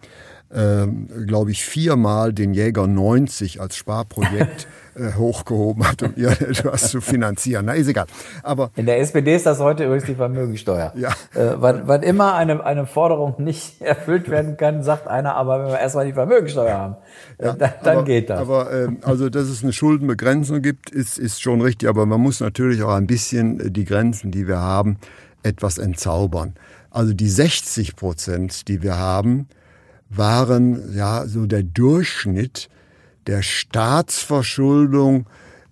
äh, 0.51 0.87
glaube 1.25 1.51
ich, 1.51 1.63
viermal 1.63 2.33
den 2.33 2.53
Jäger 2.53 2.87
90 2.87 3.61
als 3.61 3.75
Sparprojekt 3.75 4.67
äh, 4.95 5.13
hochgehoben 5.13 5.87
hat, 5.87 6.01
um 6.01 6.13
etwas 6.17 6.89
zu 6.89 7.01
finanzieren. 7.01 7.65
Na, 7.65 7.73
ist 7.73 7.87
egal. 7.87 8.07
Aber 8.41 8.71
in 8.75 8.85
der 8.85 8.99
SPD 8.99 9.35
ist 9.35 9.45
das 9.45 9.59
heute 9.59 9.85
übrigens 9.85 10.05
die 10.05 10.15
Vermögensteuer. 10.15 10.93
Ja. 10.95 11.09
Äh, 11.33 11.55
wann, 11.57 11.87
wann 11.87 12.03
immer 12.03 12.35
eine, 12.35 12.65
eine 12.65 12.87
Forderung 12.87 13.35
nicht 13.37 13.81
erfüllt 13.81 14.29
werden 14.29 14.57
kann, 14.57 14.83
sagt 14.83 15.07
einer, 15.07 15.35
aber 15.35 15.63
wenn 15.63 15.67
wir 15.67 15.79
erstmal 15.79 16.05
die 16.05 16.13
Vermögensteuer 16.13 16.77
haben, 16.77 16.95
äh, 17.37 17.45
ja, 17.45 17.53
dann, 17.53 17.71
dann 17.83 17.97
aber, 17.97 18.05
geht 18.05 18.29
das. 18.29 18.39
Aber 18.39 18.73
äh, 18.73 18.87
also, 19.03 19.29
dass 19.29 19.47
es 19.47 19.63
eine 19.63 19.73
Schuldenbegrenzung 19.73 20.61
gibt, 20.61 20.89
ist, 20.89 21.19
ist 21.19 21.41
schon 21.41 21.61
richtig. 21.61 21.87
Aber 21.87 22.05
man 22.05 22.21
muss 22.21 22.39
natürlich 22.39 22.81
auch 22.81 22.93
ein 22.93 23.07
bisschen 23.07 23.59
äh, 23.59 23.71
die 23.71 23.85
Grenzen, 23.85 24.31
die 24.31 24.47
wir 24.47 24.59
haben, 24.59 24.97
etwas 25.43 25.77
entzaubern. 25.77 26.55
Also 26.89 27.13
die 27.13 27.29
60 27.29 27.95
Prozent, 27.95 28.67
die 28.67 28.81
wir 28.81 28.97
haben, 28.97 29.47
waren 30.09 30.93
ja 30.95 31.25
so 31.27 31.45
der 31.45 31.63
Durchschnitt 31.63 32.69
der 33.27 33.41
Staatsverschuldung 33.41 35.27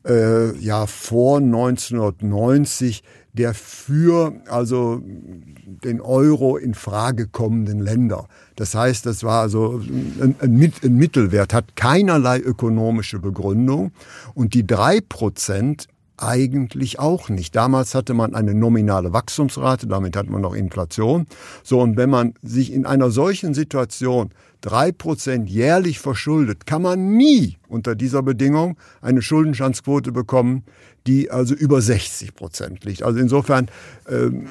äh, 0.06 0.56
ja 0.58 0.86
vor 0.86 1.38
1990 1.38 3.04
der 3.38 3.54
für 3.54 4.34
also 4.50 5.02
den 5.04 6.02
Euro 6.02 6.58
in 6.58 6.74
Frage 6.74 7.28
kommenden 7.28 7.80
Länder. 7.80 8.28
Das 8.56 8.74
heißt, 8.74 9.06
das 9.06 9.24
war 9.24 9.42
also 9.42 9.80
ein, 10.20 10.36
ein, 10.40 10.74
ein 10.84 10.96
Mittelwert, 10.96 11.54
hat 11.54 11.76
keinerlei 11.76 12.40
ökonomische 12.40 13.20
Begründung 13.20 13.92
und 14.34 14.54
die 14.54 14.66
drei 14.66 15.02
Prozent 15.02 15.88
eigentlich 16.18 17.00
auch 17.00 17.30
nicht. 17.30 17.56
Damals 17.56 17.96
hatte 17.96 18.14
man 18.14 18.36
eine 18.36 18.54
nominale 18.54 19.14
Wachstumsrate, 19.14 19.88
damit 19.88 20.16
hat 20.16 20.30
man 20.30 20.42
noch 20.42 20.56
Inflation. 20.56 21.28
So, 21.64 21.80
und 21.80 21.96
wenn 21.98 22.10
man 22.10 22.34
sich 22.42 22.74
in 22.74 22.86
einer 22.86 23.12
solchen 23.12 23.54
Situation 23.54 24.32
drei 24.62 24.92
Prozent 24.92 25.50
jährlich 25.50 26.00
verschuldet, 26.00 26.66
kann 26.66 26.82
man 26.82 27.16
nie 27.16 27.58
unter 27.68 27.96
dieser 27.96 28.24
Bedingung 28.24 28.78
eine 29.02 29.22
Schuldenstandsquote 29.22 30.12
bekommen, 30.12 30.64
die 31.06 31.30
also 31.30 31.54
über 31.54 31.82
60 31.82 32.36
Prozent 32.36 32.84
liegt. 32.84 33.04
Also 33.04 33.20
insofern, 33.20 33.68
ähm, 34.10 34.48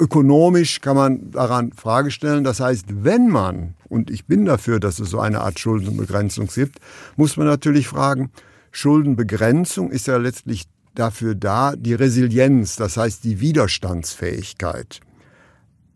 ökonomisch 0.00 0.80
kann 0.80 0.96
man 0.96 1.30
daran 1.30 1.72
Frage 1.72 2.10
stellen. 2.10 2.42
Das 2.42 2.58
heißt, 2.58 2.86
wenn 3.04 3.28
man, 3.28 3.74
und 3.88 4.10
ich 4.10 4.24
bin 4.24 4.46
dafür, 4.46 4.80
dass 4.80 4.98
es 4.98 5.10
so 5.10 5.20
eine 5.20 5.42
Art 5.42 5.58
Schuldenbegrenzung 5.60 6.46
gibt, 6.46 6.80
muss 7.16 7.36
man 7.36 7.46
natürlich 7.46 7.86
fragen, 7.86 8.30
Schuldenbegrenzung 8.70 9.90
ist 9.90 10.06
ja 10.06 10.16
letztlich 10.16 10.64
dafür 10.94 11.34
da, 11.34 11.74
die 11.76 11.94
Resilienz, 11.94 12.76
das 12.76 12.96
heißt 12.96 13.24
die 13.24 13.40
Widerstandsfähigkeit 13.40 15.00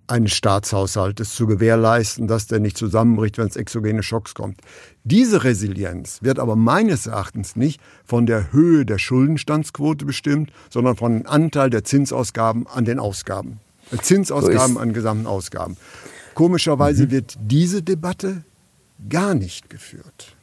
eines 0.07 0.33
Staatshaushaltes 0.35 1.35
zu 1.35 1.47
gewährleisten, 1.47 2.27
dass 2.27 2.47
der 2.47 2.61
nicht 2.61 2.77
zusammenbricht, 2.77 3.39
wenn 3.39 3.47
es 3.47 3.57
exogene 3.57 4.03
Schocks 4.03 4.35
kommt. 4.35 4.61
Diese 5.05 5.45
Resilienz 5.45 6.23
wird 6.23 6.39
aber 6.39 6.57
meines 6.57 7.07
Erachtens 7.07 7.57
nicht 7.57 7.81
von 8.05 8.27
der 8.27 8.53
Höhe 8.53 8.85
der 8.85 8.99
Schuldenstandsquote 8.99 10.05
bestimmt, 10.05 10.53
sondern 10.71 10.97
von 10.97 11.19
dem 11.19 11.27
Anteil 11.27 11.71
der 11.71 11.85
Zinsausgaben 11.85 12.67
an 12.67 12.85
den 12.85 12.99
Ausgaben. 12.99 13.61
Äh, 13.91 13.99
Zinsausgaben 13.99 14.75
so 14.75 14.81
an 14.81 14.93
gesamten 14.93 15.27
Ausgaben. 15.27 15.77
Komischerweise 16.35 17.07
mhm. 17.07 17.11
wird 17.11 17.37
diese 17.41 17.83
Debatte 17.83 18.45
gar 19.09 19.35
nicht 19.35 19.71
geführt. 19.71 20.37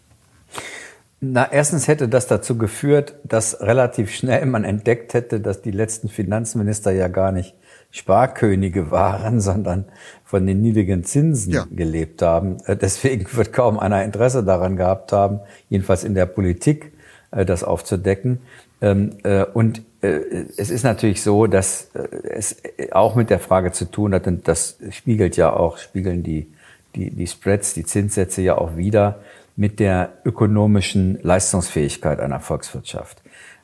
Na, 1.24 1.52
erstens 1.52 1.88
hätte 1.88 2.08
das 2.10 2.26
dazu 2.26 2.58
geführt, 2.58 3.14
dass 3.24 3.62
relativ 3.62 4.12
schnell 4.12 4.48
man 4.48 4.64
entdeckt 4.64 5.14
hätte, 5.14 5.40
dass 5.40 5.62
die 5.62 5.70
letzten 5.70 6.10
Finanzminister 6.10 6.92
ja 6.92 7.08
gar 7.10 7.32
nicht 7.32 7.54
Sparkönige 7.92 8.90
waren, 8.90 9.40
sondern 9.40 9.86
von 10.26 10.48
den 10.48 10.62
niedrigen 10.62 11.04
Zinsen 11.04 11.54
ja. 11.54 11.68
gelebt 11.70 12.24
haben. 12.24 12.58
Äh, 12.66 12.76
deswegen 12.76 13.28
wird 13.34 13.54
kaum 13.54 13.78
einer 13.78 14.04
Interesse 14.04 14.44
daran 14.44 14.78
gehabt 14.78 15.12
haben, 15.12 15.42
jedenfalls 15.70 16.04
in 16.04 16.16
der 16.16 16.26
Politik, 16.26 16.92
äh, 17.30 17.46
das 17.46 17.64
aufzudecken. 17.64 18.40
Ähm, 18.82 19.12
äh, 19.24 19.44
und 19.44 19.84
es 20.02 20.72
ist 20.72 20.82
natürlich 20.82 21.22
so, 21.22 21.46
dass 21.46 21.90
es 22.24 22.56
auch 22.90 23.14
mit 23.14 23.30
der 23.30 23.38
Frage 23.38 23.72
zu 23.72 23.86
tun 23.86 24.16
hat, 24.16 24.26
und 24.26 24.48
das 24.48 24.80
spiegelt 24.90 25.38
ja 25.38 25.54
auch, 25.54 25.78
spiegeln 25.78 26.24
die, 26.24 26.48
die, 26.96 27.12
die 27.12 27.28
Spreads, 27.28 27.76
die 27.76 27.86
Zinssätze 27.86 28.42
ja 28.42 28.58
auch 28.58 28.78
wieder, 28.78 29.20
mit 29.62 29.80
der 29.80 30.14
ökonomischen 30.26 31.20
Leistungsfähigkeit 31.22 32.20
einer 32.20 32.40
Volkswirtschaft. 32.40 33.22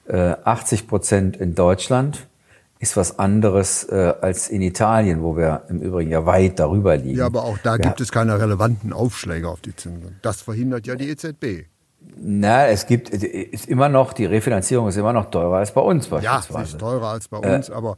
80 0.08 0.88
Prozent 0.88 1.38
in 1.38 1.56
Deutschland 1.56 2.28
ist 2.78 2.96
was 2.96 3.18
anderes 3.18 3.84
äh, 3.86 4.14
als 4.22 4.48
in 4.48 4.62
Italien, 4.62 5.24
wo 5.24 5.36
wir 5.36 5.64
im 5.70 5.80
Übrigen 5.80 6.12
ja 6.12 6.28
weit 6.28 6.60
darüber 6.60 6.96
liegen. 6.96 7.18
Ja, 7.18 7.26
aber 7.26 7.44
auch 7.44 7.58
da 7.58 7.72
ja. 7.72 7.78
gibt 7.78 8.00
es 8.00 8.12
keine 8.12 8.40
relevanten 8.40 8.94
Aufschläge 8.94 9.50
auf 9.50 9.62
die 9.62 9.76
Zinsen. 9.76 10.20
Das 10.22 10.44
verhindert 10.44 10.86
ja 10.86 10.94
die 10.96 11.10
EZB. 11.10 11.66
Na, 12.16 12.68
es 12.68 12.86
gibt, 12.86 13.10
ist 13.10 13.68
immer 13.68 13.90
noch, 13.90 14.14
die 14.14 14.26
Refinanzierung 14.26 14.88
ist 14.88 14.98
immer 14.98 15.14
noch 15.14 15.32
teurer 15.32 15.58
als 15.58 15.74
bei 15.74 15.82
uns 15.82 16.08
beispielsweise. 16.08 16.54
Ja, 16.54 16.66
sie 16.66 16.72
ist 16.74 16.80
teurer 16.80 17.08
als 17.08 17.28
bei 17.28 17.38
uns, 17.40 17.70
äh, 17.70 17.74
aber 17.74 17.98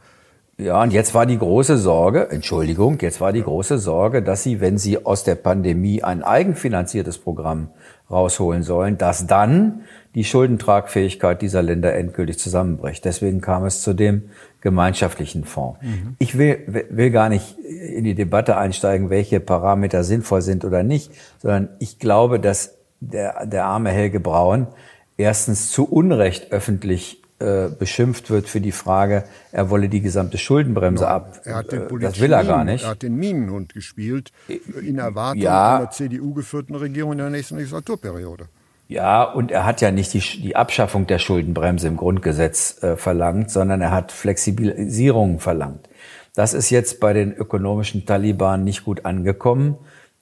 ja, 0.59 0.83
und 0.83 0.91
jetzt 0.91 1.13
war 1.13 1.25
die 1.25 1.37
große 1.37 1.77
Sorge, 1.77 2.29
Entschuldigung, 2.29 2.97
jetzt 2.99 3.21
war 3.21 3.31
die 3.31 3.43
große 3.43 3.77
Sorge, 3.77 4.21
dass 4.21 4.43
Sie, 4.43 4.59
wenn 4.59 4.77
Sie 4.77 5.05
aus 5.05 5.23
der 5.23 5.35
Pandemie 5.35 6.03
ein 6.03 6.21
eigenfinanziertes 6.21 7.17
Programm 7.17 7.69
rausholen 8.11 8.61
sollen, 8.63 8.97
dass 8.97 9.25
dann 9.25 9.83
die 10.15 10.25
Schuldentragfähigkeit 10.25 11.41
dieser 11.41 11.61
Länder 11.61 11.93
endgültig 11.93 12.39
zusammenbricht. 12.39 13.05
Deswegen 13.05 13.39
kam 13.39 13.63
es 13.63 13.81
zu 13.81 13.93
dem 13.93 14.31
gemeinschaftlichen 14.59 15.45
Fonds. 15.45 15.79
Mhm. 15.81 16.17
Ich 16.19 16.37
will, 16.37 16.85
will 16.89 17.11
gar 17.11 17.29
nicht 17.29 17.57
in 17.59 18.03
die 18.03 18.15
Debatte 18.15 18.57
einsteigen, 18.57 19.09
welche 19.09 19.39
Parameter 19.39 20.03
sinnvoll 20.03 20.41
sind 20.41 20.65
oder 20.65 20.83
nicht, 20.83 21.11
sondern 21.37 21.69
ich 21.79 21.99
glaube, 21.99 22.37
dass 22.37 22.75
der, 22.99 23.45
der 23.45 23.63
arme 23.63 23.91
Helge 23.91 24.19
Braun 24.19 24.67
erstens 25.15 25.71
zu 25.71 25.85
Unrecht 25.85 26.51
öffentlich 26.51 27.18
äh, 27.39 27.69
beschimpft 27.69 28.29
wird 28.29 28.47
für 28.47 28.61
die 28.61 28.71
Frage, 28.71 29.23
er 29.51 29.69
wolle 29.69 29.89
die 29.89 30.01
gesamte 30.01 30.37
Schuldenbremse 30.37 31.05
ja, 31.05 31.15
ab. 31.15 31.39
Er 31.45 31.55
hat 31.55 31.71
den 31.71 31.83
äh, 31.83 31.99
das 31.99 32.19
will 32.19 32.33
er 32.33 32.43
gar 32.43 32.63
nicht. 32.63 32.83
Er 32.83 32.91
hat 32.91 33.01
den 33.01 33.15
Minenhund 33.15 33.73
gespielt 33.73 34.31
in 34.47 34.97
Erwartung 34.97 35.41
ja, 35.41 35.77
einer 35.77 35.91
CDU 35.91 36.33
geführten 36.33 36.75
Regierung 36.75 37.13
in 37.13 37.17
der 37.19 37.29
nächsten 37.29 37.55
Legislaturperiode. 37.57 38.49
Ja, 38.89 39.23
und 39.23 39.51
er 39.51 39.65
hat 39.65 39.81
ja 39.81 39.91
nicht 39.91 40.13
die, 40.13 40.19
die 40.19 40.55
Abschaffung 40.55 41.05
der 41.05 41.19
Schuldenbremse 41.19 41.87
im 41.87 41.95
Grundgesetz 41.95 42.81
äh, 42.81 42.97
verlangt, 42.97 43.51
sondern 43.51 43.81
er 43.81 43.91
hat 43.91 44.11
Flexibilisierungen 44.11 45.39
verlangt. 45.39 45.87
Das 46.33 46.53
ist 46.53 46.71
jetzt 46.71 46.99
bei 46.99 47.13
den 47.13 47.31
ökonomischen 47.33 48.05
Taliban 48.05 48.63
nicht 48.63 48.83
gut 48.83 49.05
angekommen, 49.05 49.77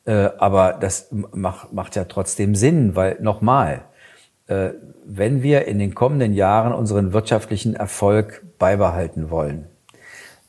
äh, 0.06 0.30
aber 0.38 0.74
das 0.74 1.08
macht, 1.12 1.72
macht 1.74 1.96
ja 1.96 2.04
trotzdem 2.04 2.56
Sinn, 2.56 2.96
weil 2.96 3.18
nochmal, 3.22 3.76
äh, 3.76 3.87
wenn 4.48 5.44
wir 5.44 5.66
in 5.66 5.80
den 5.80 5.94
kommenden 5.94 6.34
Jahren 6.34 6.74
unseren 6.74 7.14
wirtschaftlichen 7.14 7.76
Erfolg 7.76 8.44
beibehalten 8.60 9.30
wollen, 9.30 9.66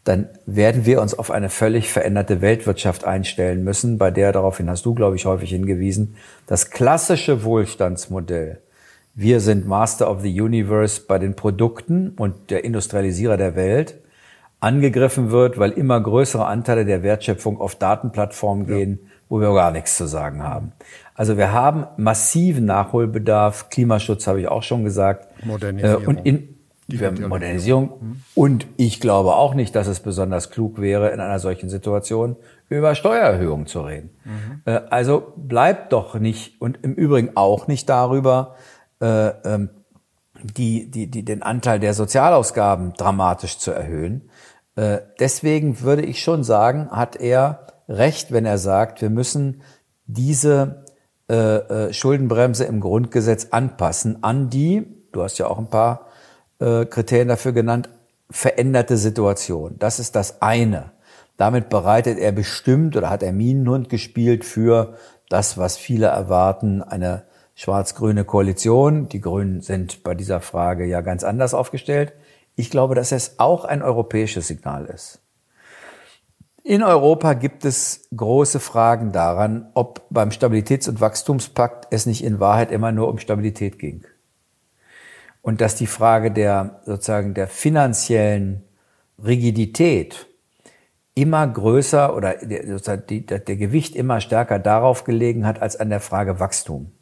dann 0.04 0.28
werden 0.46 0.86
wir 0.86 1.02
uns 1.02 1.18
auf 1.18 1.30
eine 1.30 1.50
völlig 1.50 1.92
veränderte 1.92 2.40
Weltwirtschaft 2.40 3.04
einstellen 3.04 3.62
müssen, 3.62 3.98
bei 3.98 4.10
der, 4.10 4.32
daraufhin 4.32 4.70
hast 4.70 4.86
du, 4.86 4.94
glaube 4.94 5.16
ich, 5.16 5.26
häufig 5.26 5.50
hingewiesen, 5.50 6.16
das 6.46 6.70
klassische 6.70 7.44
Wohlstandsmodell, 7.44 8.62
wir 9.14 9.40
sind 9.40 9.66
Master 9.66 10.10
of 10.10 10.22
the 10.22 10.40
Universe 10.40 11.02
bei 11.06 11.18
den 11.18 11.34
Produkten 11.34 12.10
und 12.10 12.50
der 12.50 12.64
Industrialisierer 12.64 13.36
der 13.36 13.56
Welt, 13.56 13.96
angegriffen 14.60 15.30
wird, 15.30 15.58
weil 15.58 15.72
immer 15.72 16.00
größere 16.00 16.46
Anteile 16.46 16.84
der 16.84 17.02
Wertschöpfung 17.02 17.60
auf 17.60 17.74
Datenplattformen 17.74 18.66
gehen, 18.66 19.00
ja. 19.02 19.07
Wo 19.28 19.40
wir 19.40 19.52
gar 19.54 19.70
nichts 19.70 19.96
zu 19.96 20.06
sagen 20.06 20.42
haben. 20.42 20.72
Also 21.14 21.36
wir 21.36 21.52
haben 21.52 21.86
massiven 21.96 22.64
Nachholbedarf. 22.64 23.68
Klimaschutz 23.70 24.26
habe 24.26 24.40
ich 24.40 24.48
auch 24.48 24.62
schon 24.62 24.84
gesagt. 24.84 25.44
Modernisierung. 25.44 26.02
Äh, 26.02 26.06
und 26.06 26.26
in, 26.26 26.58
die 26.88 27.26
Modernisierung. 27.28 27.92
Mhm. 28.00 28.22
Und 28.34 28.66
ich 28.76 29.00
glaube 29.00 29.34
auch 29.34 29.54
nicht, 29.54 29.74
dass 29.74 29.88
es 29.88 30.00
besonders 30.00 30.50
klug 30.50 30.80
wäre, 30.80 31.10
in 31.10 31.20
einer 31.20 31.38
solchen 31.38 31.68
Situation 31.68 32.36
über 32.70 32.94
Steuererhöhungen 32.94 33.66
zu 33.66 33.82
reden. 33.82 34.10
Mhm. 34.24 34.62
Äh, 34.64 34.80
also 34.90 35.32
bleibt 35.36 35.92
doch 35.92 36.14
nicht 36.14 36.60
und 36.60 36.78
im 36.82 36.94
Übrigen 36.94 37.36
auch 37.36 37.66
nicht 37.66 37.88
darüber, 37.88 38.54
äh, 39.00 39.28
ähm, 39.28 39.70
die, 40.42 40.90
die, 40.90 41.10
die, 41.10 41.24
den 41.24 41.42
Anteil 41.42 41.80
der 41.80 41.94
Sozialausgaben 41.94 42.94
dramatisch 42.94 43.58
zu 43.58 43.70
erhöhen. 43.70 44.30
Äh, 44.76 44.98
deswegen 45.18 45.80
würde 45.82 46.02
ich 46.02 46.22
schon 46.22 46.44
sagen, 46.44 46.88
hat 46.90 47.16
er 47.16 47.66
recht, 47.88 48.32
wenn 48.32 48.44
er 48.44 48.58
sagt, 48.58 49.02
wir 49.02 49.10
müssen 49.10 49.62
diese 50.06 50.84
äh, 51.28 51.34
äh, 51.34 51.92
Schuldenbremse 51.92 52.64
im 52.64 52.80
Grundgesetz 52.80 53.48
anpassen 53.50 54.22
an 54.22 54.50
die, 54.50 54.86
du 55.12 55.22
hast 55.22 55.38
ja 55.38 55.46
auch 55.46 55.58
ein 55.58 55.70
paar 55.70 56.06
äh, 56.58 56.84
Kriterien 56.84 57.28
dafür 57.28 57.52
genannt, 57.52 57.88
veränderte 58.30 58.96
Situation. 58.96 59.76
Das 59.78 59.98
ist 59.98 60.16
das 60.16 60.42
eine. 60.42 60.92
Damit 61.36 61.68
bereitet 61.68 62.18
er 62.18 62.32
bestimmt 62.32 62.96
oder 62.96 63.10
hat 63.10 63.22
er 63.22 63.32
Minenhund 63.32 63.88
gespielt 63.88 64.44
für 64.44 64.94
das, 65.28 65.56
was 65.56 65.76
viele 65.76 66.06
erwarten, 66.06 66.82
eine 66.82 67.24
schwarz-grüne 67.54 68.24
Koalition. 68.24 69.08
Die 69.08 69.20
Grünen 69.20 69.60
sind 69.60 70.02
bei 70.02 70.14
dieser 70.14 70.40
Frage 70.40 70.84
ja 70.84 71.00
ganz 71.00 71.24
anders 71.24 71.54
aufgestellt. 71.54 72.12
Ich 72.56 72.70
glaube, 72.70 72.94
dass 72.94 73.12
es 73.12 73.38
auch 73.38 73.64
ein 73.64 73.82
europäisches 73.82 74.48
Signal 74.48 74.86
ist. 74.86 75.20
In 76.68 76.82
Europa 76.82 77.32
gibt 77.32 77.64
es 77.64 78.06
große 78.14 78.60
Fragen 78.60 79.10
daran, 79.10 79.70
ob 79.72 80.02
beim 80.10 80.28
Stabilitäts- 80.28 80.86
und 80.86 81.00
Wachstumspakt 81.00 81.86
es 81.90 82.04
nicht 82.04 82.22
in 82.22 82.40
Wahrheit 82.40 82.70
immer 82.72 82.92
nur 82.92 83.08
um 83.08 83.16
Stabilität 83.16 83.78
ging. 83.78 84.04
Und 85.40 85.62
dass 85.62 85.76
die 85.76 85.86
Frage 85.86 86.30
der 86.30 86.82
sozusagen 86.84 87.32
der 87.32 87.48
finanziellen 87.48 88.64
Rigidität 89.16 90.26
immer 91.14 91.46
größer 91.46 92.14
oder 92.14 92.34
der, 92.34 92.76
der, 92.98 93.38
der 93.38 93.56
Gewicht 93.56 93.96
immer 93.96 94.20
stärker 94.20 94.58
darauf 94.58 95.04
gelegen 95.04 95.46
hat 95.46 95.62
als 95.62 95.74
an 95.76 95.88
der 95.88 96.00
Frage 96.00 96.38
Wachstum. 96.38 96.92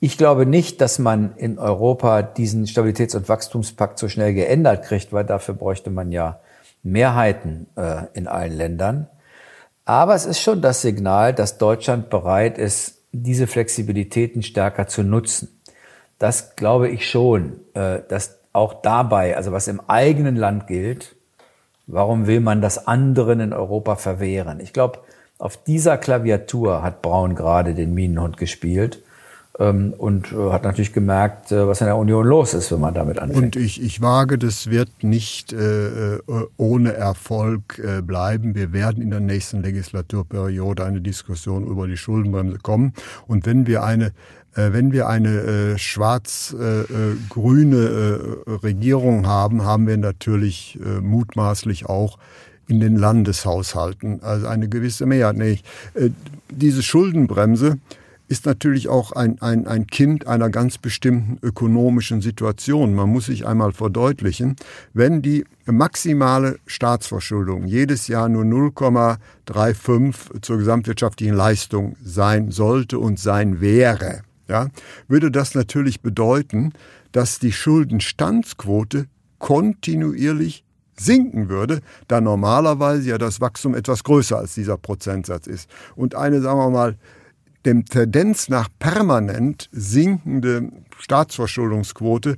Ich 0.00 0.18
glaube 0.18 0.44
nicht, 0.44 0.82
dass 0.82 0.98
man 0.98 1.34
in 1.36 1.58
Europa 1.58 2.20
diesen 2.20 2.66
Stabilitäts- 2.66 3.16
und 3.16 3.30
Wachstumspakt 3.30 3.98
so 3.98 4.10
schnell 4.10 4.34
geändert 4.34 4.84
kriegt, 4.84 5.14
weil 5.14 5.24
dafür 5.24 5.54
bräuchte 5.54 5.88
man 5.88 6.12
ja 6.12 6.40
Mehrheiten 6.82 7.66
äh, 7.76 8.06
in 8.14 8.26
allen 8.26 8.52
Ländern. 8.52 9.08
Aber 9.84 10.14
es 10.14 10.26
ist 10.26 10.40
schon 10.40 10.60
das 10.60 10.82
Signal, 10.82 11.34
dass 11.34 11.58
Deutschland 11.58 12.10
bereit 12.10 12.58
ist, 12.58 13.02
diese 13.12 13.46
Flexibilitäten 13.46 14.42
stärker 14.42 14.86
zu 14.86 15.02
nutzen. 15.02 15.60
Das 16.18 16.56
glaube 16.56 16.88
ich 16.88 17.08
schon, 17.08 17.60
äh, 17.74 18.00
dass 18.08 18.38
auch 18.52 18.74
dabei, 18.82 19.36
also 19.36 19.52
was 19.52 19.68
im 19.68 19.80
eigenen 19.88 20.36
Land 20.36 20.66
gilt, 20.66 21.16
warum 21.86 22.26
will 22.26 22.40
man 22.40 22.60
das 22.60 22.86
anderen 22.86 23.40
in 23.40 23.52
Europa 23.52 23.96
verwehren? 23.96 24.60
Ich 24.60 24.72
glaube, 24.72 25.00
auf 25.38 25.56
dieser 25.56 25.98
Klaviatur 25.98 26.82
hat 26.82 27.02
Braun 27.02 27.34
gerade 27.34 27.74
den 27.74 27.94
Minenhund 27.94 28.36
gespielt 28.36 29.02
und 29.54 30.32
äh, 30.32 30.50
hat 30.50 30.64
natürlich 30.64 30.94
gemerkt, 30.94 31.52
äh, 31.52 31.66
was 31.66 31.82
in 31.82 31.86
der 31.86 31.98
Union 31.98 32.26
los 32.26 32.54
ist, 32.54 32.72
wenn 32.72 32.80
man 32.80 32.94
damit 32.94 33.18
anfängt. 33.18 33.54
Und 33.54 33.56
ich, 33.56 33.82
ich 33.82 34.00
wage, 34.00 34.38
das 34.38 34.70
wird 34.70 34.88
nicht 35.02 35.52
äh, 35.52 36.14
äh, 36.14 36.20
ohne 36.56 36.94
Erfolg 36.94 37.78
äh, 37.78 38.00
bleiben. 38.00 38.54
Wir 38.54 38.72
werden 38.72 39.02
in 39.02 39.10
der 39.10 39.20
nächsten 39.20 39.62
Legislaturperiode 39.62 40.86
eine 40.86 41.02
Diskussion 41.02 41.66
über 41.66 41.86
die 41.86 41.98
Schuldenbremse 41.98 42.56
kommen. 42.58 42.94
Und 43.26 43.44
wenn 43.46 43.66
wir 43.66 43.84
eine 43.84 44.12
wenn 44.54 44.92
wir 44.92 45.08
eine 45.08 45.78
schwarz-grüne 45.78 48.36
Regierung 48.62 49.26
haben, 49.26 49.64
haben 49.64 49.86
wir 49.86 49.96
natürlich 49.96 50.78
mutmaßlich 51.00 51.86
auch 51.86 52.18
in 52.68 52.78
den 52.78 52.96
Landeshaushalten, 52.96 54.22
also 54.22 54.48
eine 54.48 54.68
gewisse 54.68 55.06
Mehrheit. 55.06 55.38
Nee, 55.38 55.60
diese 56.50 56.82
Schuldenbremse 56.82 57.78
ist 58.32 58.46
natürlich 58.46 58.88
auch 58.88 59.12
ein, 59.12 59.42
ein, 59.42 59.66
ein 59.66 59.86
Kind 59.86 60.26
einer 60.26 60.48
ganz 60.48 60.78
bestimmten 60.78 61.36
ökonomischen 61.42 62.22
Situation. 62.22 62.94
Man 62.94 63.10
muss 63.10 63.26
sich 63.26 63.46
einmal 63.46 63.72
verdeutlichen, 63.72 64.56
wenn 64.94 65.20
die 65.20 65.44
maximale 65.66 66.58
Staatsverschuldung 66.66 67.66
jedes 67.66 68.08
Jahr 68.08 68.30
nur 68.30 68.44
0,35 68.44 70.40
zur 70.40 70.56
gesamtwirtschaftlichen 70.56 71.34
Leistung 71.36 71.94
sein 72.02 72.50
sollte 72.50 72.98
und 72.98 73.20
sein 73.20 73.60
wäre, 73.60 74.22
ja, 74.48 74.68
würde 75.08 75.30
das 75.30 75.54
natürlich 75.54 76.00
bedeuten, 76.00 76.72
dass 77.12 77.38
die 77.38 77.52
Schuldenstandsquote 77.52 79.08
kontinuierlich 79.40 80.64
sinken 80.98 81.50
würde, 81.50 81.80
da 82.08 82.22
normalerweise 82.22 83.10
ja 83.10 83.18
das 83.18 83.42
Wachstum 83.42 83.74
etwas 83.74 84.04
größer 84.04 84.38
als 84.38 84.54
dieser 84.54 84.78
Prozentsatz 84.78 85.46
ist. 85.46 85.68
Und 85.96 86.14
eine, 86.14 86.40
sagen 86.40 86.58
wir 86.58 86.70
mal, 86.70 86.96
dem 87.64 87.84
Tendenz 87.84 88.48
nach 88.48 88.68
permanent 88.78 89.68
sinkende 89.72 90.70
Staatsverschuldungsquote 90.98 92.36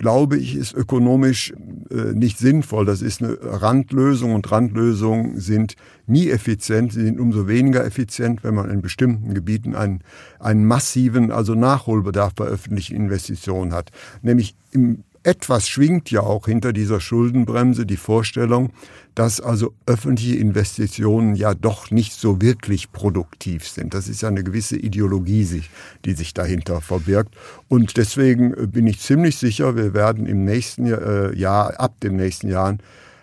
glaube 0.00 0.38
ich, 0.38 0.56
ist 0.56 0.72
ökonomisch 0.72 1.52
äh, 1.90 2.14
nicht 2.14 2.38
sinnvoll. 2.38 2.86
Das 2.86 3.02
ist 3.02 3.22
eine 3.22 3.36
Randlösung 3.42 4.32
und 4.32 4.50
Randlösungen 4.50 5.38
sind 5.38 5.76
nie 6.06 6.30
effizient. 6.30 6.94
Sie 6.94 7.04
sind 7.04 7.20
umso 7.20 7.48
weniger 7.48 7.84
effizient, 7.84 8.42
wenn 8.42 8.54
man 8.54 8.70
in 8.70 8.80
bestimmten 8.80 9.34
Gebieten 9.34 9.74
einen, 9.74 10.00
einen 10.38 10.64
massiven, 10.64 11.30
also 11.30 11.54
Nachholbedarf 11.54 12.34
bei 12.34 12.46
öffentlichen 12.46 12.96
Investitionen 12.96 13.74
hat. 13.74 13.90
Nämlich 14.22 14.54
im 14.72 15.04
etwas 15.22 15.68
schwingt 15.68 16.10
ja 16.10 16.20
auch 16.20 16.46
hinter 16.46 16.72
dieser 16.72 17.00
Schuldenbremse 17.00 17.84
die 17.84 17.96
Vorstellung, 17.96 18.72
dass 19.14 19.40
also 19.40 19.74
öffentliche 19.86 20.36
Investitionen 20.36 21.34
ja 21.34 21.54
doch 21.54 21.90
nicht 21.90 22.14
so 22.14 22.40
wirklich 22.40 22.90
produktiv 22.92 23.68
sind. 23.68 23.92
Das 23.92 24.08
ist 24.08 24.22
ja 24.22 24.28
eine 24.28 24.44
gewisse 24.44 24.76
Ideologie, 24.76 25.62
die 26.04 26.12
sich 26.14 26.32
dahinter 26.32 26.80
verbirgt. 26.80 27.34
Und 27.68 27.96
deswegen 27.96 28.70
bin 28.70 28.86
ich 28.86 29.00
ziemlich 29.00 29.36
sicher, 29.36 29.76
wir 29.76 29.92
werden 29.92 30.26
im 30.26 30.44
nächsten 30.44 30.86
äh, 30.86 31.34
Jahr, 31.36 31.78
ab 31.78 32.00
dem 32.00 32.16
nächsten 32.16 32.48
Jahr, 32.48 32.78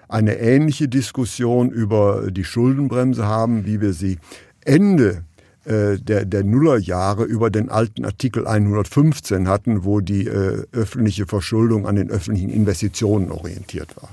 eine 0.08 0.38
ähnliche 0.38 0.88
Diskussion 0.88 1.72
über 1.72 2.32
die 2.32 2.46
Schuldenbremse 2.46 3.26
haben, 3.26 3.66
wie 3.66 3.82
wir 3.82 3.94
sie 3.94 4.20
Ende 4.64 5.24
äh, 5.68 5.98
der, 5.98 6.26
der 6.26 6.44
Nullerjahre 6.44 7.24
über 7.24 7.50
den 7.50 7.70
alten 7.70 8.06
Artikel 8.06 8.48
115 8.48 9.48
hatten, 9.48 9.84
wo 9.84 10.00
die 10.00 10.26
äh, 10.26 10.64
öffentliche 10.72 11.26
Verschuldung 11.26 11.86
an 11.86 11.96
den 11.96 12.10
öffentlichen 12.10 12.50
Investitionen 12.50 13.32
orientiert 13.32 13.96
war. 13.98 14.10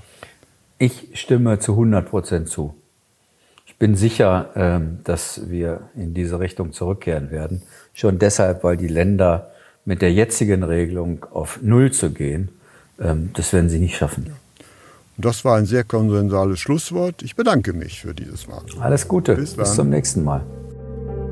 Ich 0.79 1.09
stimme 1.15 1.61
zu 1.61 1.73
100 1.73 2.09
Prozent 2.09 2.49
zu. 2.49 2.75
Ich 3.67 3.77
bin 3.77 3.95
sicher, 3.95 4.51
ähm, 4.57 4.99
dass 5.05 5.49
wir 5.49 5.83
in 5.97 6.13
diese 6.15 6.41
Richtung 6.41 6.73
zurückkehren 6.73 7.31
werden. 7.31 7.63
Schon 7.93 8.19
deshalb, 8.19 8.65
weil 8.65 8.77
die 8.77 8.89
Länder 8.89 9.53
mit 9.85 10.03
der 10.03 10.13
jetzigen 10.13 10.63
Regelung 10.63 11.25
auf 11.31 11.61
Null 11.63 11.93
zu 11.93 12.11
gehen, 12.11 12.49
ähm, 13.01 13.31
das 13.35 13.53
werden 13.53 13.71
sie 13.71 13.79
nicht 13.79 13.97
schaffen. 13.97 14.33
Das 15.17 15.45
war 15.45 15.57
ein 15.57 15.67
sehr 15.67 15.85
konsensales 15.85 16.59
Schlusswort. 16.59 17.23
Ich 17.23 17.37
bedanke 17.37 17.73
mich 17.73 18.01
für 18.01 18.15
dieses 18.15 18.49
Mal. 18.49 18.63
Alles 18.81 19.07
Gute. 19.07 19.37
Bis, 19.37 19.55
Bis 19.55 19.75
zum 19.75 19.91
nächsten 19.91 20.25
Mal. 20.25 20.45